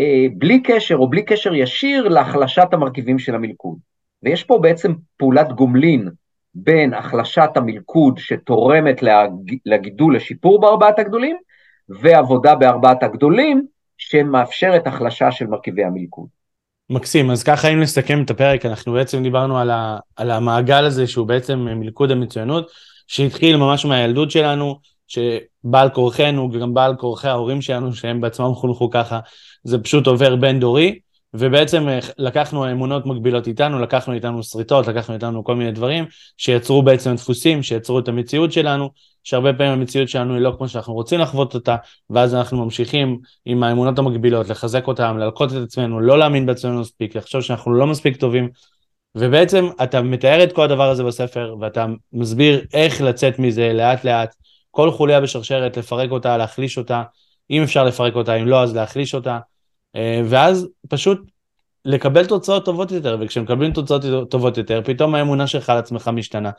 [0.00, 3.78] אה, בלי קשר או בלי קשר ישיר להחלשת המרכיבים של המלכוד.
[4.22, 6.08] ויש פה בעצם פעולת גומלין
[6.54, 9.00] בין החלשת המלכוד שתורמת
[9.66, 11.36] לגידול, לשיפור בארבעת הגדולים,
[11.88, 13.66] ועבודה בארבעת הגדולים
[13.98, 16.26] שמאפשרת החלשה של מרכיבי המלכוד.
[16.90, 21.06] מקסים, אז ככה אם נסכם את הפרק, אנחנו בעצם דיברנו על, ה, על המעגל הזה
[21.06, 22.70] שהוא בעצם מלכוד המצוינות,
[23.08, 24.78] שהתחיל ממש מהילדות שלנו,
[25.08, 29.20] שבעל כורחנו וגם בעל כורחי ההורים שלנו, שהם בעצמם חונכו ככה,
[29.64, 30.98] זה פשוט עובר בין דורי,
[31.34, 36.04] ובעצם אה, לקחנו אמונות מקבילות איתנו, לקחנו איתנו שריטות, לקחנו איתנו כל מיני דברים,
[36.36, 38.90] שיצרו בעצם דפוסים, שיצרו את המציאות שלנו,
[39.24, 41.76] שהרבה פעמים המציאות שלנו היא לא כמו שאנחנו רוצים לחוות אותה,
[42.10, 47.16] ואז אנחנו ממשיכים עם האמונות המקבילות, לחזק אותן, להלקות את עצמנו, לא להאמין בעצמנו מספיק,
[47.16, 48.48] לחשוב שאנחנו לא מספיק טובים,
[49.14, 54.34] ובעצם אתה מתאר את כל הדבר הזה בספר, ואתה מסביר איך לצאת מזה לאט לאט,
[54.70, 57.02] כל חוליה בשרשרת, לפרק אותה, להחליש אותה,
[57.50, 59.38] אם אפשר לפרק אותה, אם לא, אז להחליש אותה,
[59.96, 61.30] אה, ואז פשוט
[61.84, 66.50] לקבל תוצאות טובות יותר, וכשמקבלים תוצאות טובות יותר, פתאום האמונה שלך על עצמך משתנה.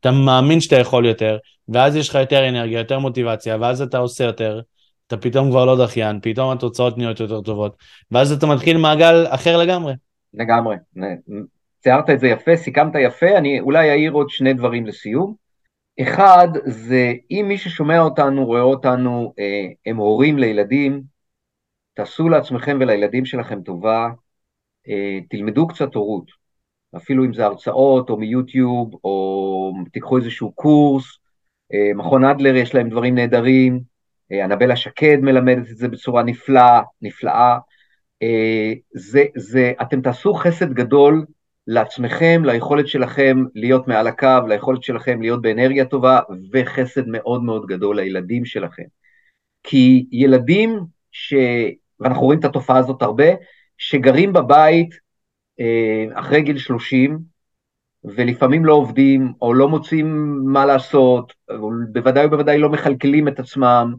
[0.00, 1.36] אתה מאמין שאתה יכול יותר,
[1.68, 4.60] ואז יש לך יותר אנרגיה, יותר מוטיבציה, ואז אתה עושה יותר,
[5.06, 7.76] אתה פתאום כבר לא דחיין, פתאום התוצאות נהיות יותר טובות,
[8.10, 9.92] ואז אתה מתחיל מעגל אחר לגמרי.
[10.34, 10.76] לגמרי.
[11.80, 15.34] ציירת את זה יפה, סיכמת יפה, אני אולי אעיר עוד שני דברים לסיום.
[16.00, 21.02] אחד, זה אם מי ששומע אותנו, רואה אותנו, אה, הם הורים לילדים,
[21.94, 24.08] תעשו לעצמכם ולילדים שלכם טובה,
[24.88, 26.30] אה, תלמדו קצת הורות,
[26.96, 31.18] אפילו אם זה הרצאות או מיוטיוב, או תיקחו איזשהו קורס,
[31.74, 33.80] אה, מכון אדלר יש להם דברים נהדרים,
[34.32, 37.58] אה, אנבלה שקד מלמדת את זה בצורה נפלאה, נפלאה.
[38.94, 41.26] זה, זה, אתם תעשו חסד גדול
[41.66, 46.20] לעצמכם, ליכולת שלכם להיות מעל הקו, ליכולת שלכם להיות באנרגיה טובה,
[46.52, 48.82] וחסד מאוד מאוד גדול לילדים שלכם.
[49.62, 50.80] כי ילדים
[51.12, 51.34] ש...
[52.00, 53.24] ואנחנו רואים את התופעה הזאת הרבה,
[53.78, 54.94] שגרים בבית
[55.60, 57.18] אה, אחרי גיל 30,
[58.04, 61.32] ולפעמים לא עובדים, או לא מוצאים מה לעשות,
[61.92, 63.94] בוודאי ובוודאי לא מכלכלים את עצמם,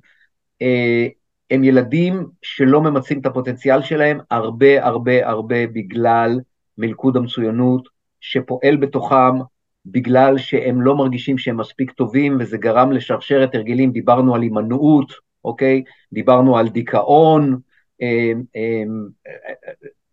[0.61, 1.07] אה,
[1.51, 6.39] הם ילדים שלא ממצים את הפוטנציאל שלהם הרבה הרבה הרבה בגלל
[6.77, 9.39] מלכוד המצוינות שפועל בתוכם,
[9.85, 15.13] בגלל שהם לא מרגישים שהם מספיק טובים, וזה גרם לשרשרת הרגלים, דיברנו על הימנעות,
[15.45, 15.83] אוקיי?
[16.13, 17.59] דיברנו על דיכאון,
[18.01, 19.07] אמ, אמ,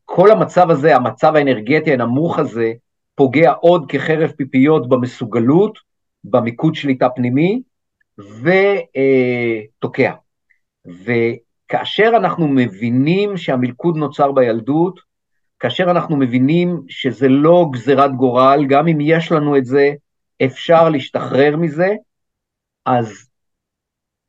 [0.04, 2.72] כל המצב הזה, המצב האנרגטי הנמוך הזה,
[3.14, 5.78] פוגע עוד כחרב פיפיות במסוגלות,
[6.24, 7.62] במיקוד שליטה פנימי,
[8.18, 10.12] ותוקע.
[10.86, 15.00] וכאשר אנחנו מבינים שהמלכוד נוצר בילדות,
[15.61, 19.92] כאשר אנחנו מבינים שזה לא גזירת גורל, גם אם יש לנו את זה,
[20.44, 21.94] אפשר להשתחרר מזה,
[22.86, 23.28] אז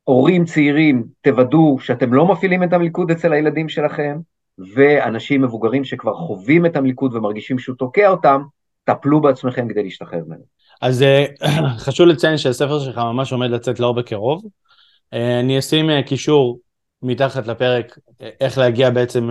[0.04, 4.18] הורים צעירים, תוודאו שאתם לא מפעילים את המלכוד אצל הילדים שלכם,
[4.74, 8.42] ואנשים מבוגרים שכבר חווים את המלכוד ומרגישים שהוא תוקע אותם,
[8.84, 10.42] טפלו בעצמכם כדי להשתחרר ממנו.
[10.82, 11.24] אז אה,
[11.84, 14.42] חשוב לציין שהספר שלך ממש עומד לצאת לאור בקרוב.
[15.12, 16.58] אה, אני אשים אה, קישור
[17.02, 17.98] מתחת לפרק
[18.40, 19.30] איך להגיע בעצם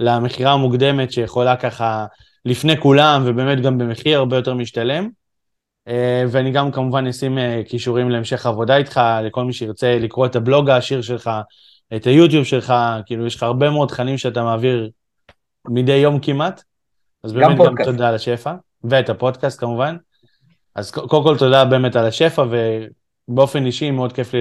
[0.00, 2.06] למכירה המוקדמת שיכולה ככה
[2.44, 5.08] לפני כולם ובאמת גם במחיר הרבה יותר משתלם.
[5.88, 10.36] אה, ואני גם כמובן אשים אה, כישורים להמשך עבודה איתך, לכל מי שירצה לקרוא את
[10.36, 11.30] הבלוג העשיר שלך,
[11.96, 12.74] את היוטיוב שלך,
[13.06, 14.90] כאילו יש לך הרבה מאוד תכנים שאתה מעביר
[15.68, 16.62] מדי יום כמעט,
[17.24, 19.96] אז באמת גם, גם תודה על השפע, ואת הפודקאסט כמובן.
[20.74, 22.44] אז קודם כל תודה באמת על השפע,
[23.28, 24.40] ובאופן אישי מאוד כיף לי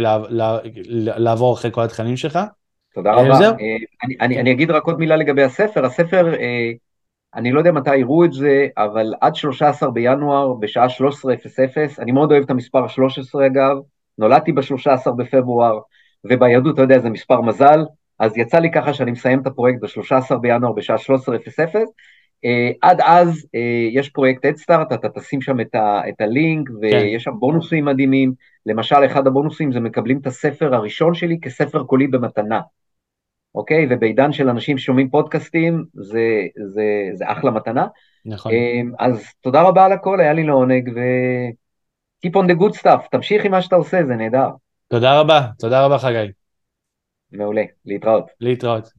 [0.95, 2.39] לעבור אחרי כל התכנים שלך.
[2.93, 3.49] תודה רבה.
[4.03, 5.85] אני, אני, אני אגיד רק עוד מילה לגבי הספר.
[5.85, 6.33] הספר,
[7.35, 12.31] אני לא יודע מתי יראו את זה, אבל עד 13 בינואר בשעה 13:00, אני מאוד
[12.31, 13.77] אוהב את המספר 13 אגב,
[14.17, 15.79] נולדתי ב-13 בפברואר,
[16.23, 17.85] וביהדות, אתה יודע, זה מספר מזל,
[18.19, 21.75] אז יצא לי ככה שאני מסיים את הפרויקט ב-13 בינואר בשעה 13:00.
[22.45, 23.57] Uh, עד אז uh,
[23.91, 27.19] יש פרויקט אדסטארט, אתה תשים שם את, ה, את הלינק, ויש כן.
[27.19, 28.33] שם בונוסים מדהימים.
[28.67, 32.61] למשל, אחד הבונוסים זה מקבלים את הספר הראשון שלי כספר קולי במתנה.
[33.55, 33.87] אוקיי?
[33.89, 36.21] ובעידן של אנשים ששומעים פודקאסטים, זה,
[36.73, 37.87] זה, זה אחלה מתנה.
[38.25, 38.51] נכון.
[38.51, 40.99] אמ, אז תודה רבה על הכל, היה לי לעונג, ו...
[42.25, 44.49] Keep on the good stuff, תמשיך עם מה שאתה עושה, זה נהדר.
[44.87, 46.31] תודה רבה, תודה רבה חגי.
[47.31, 48.25] מעולה, להתראות.
[48.41, 48.89] להתראות.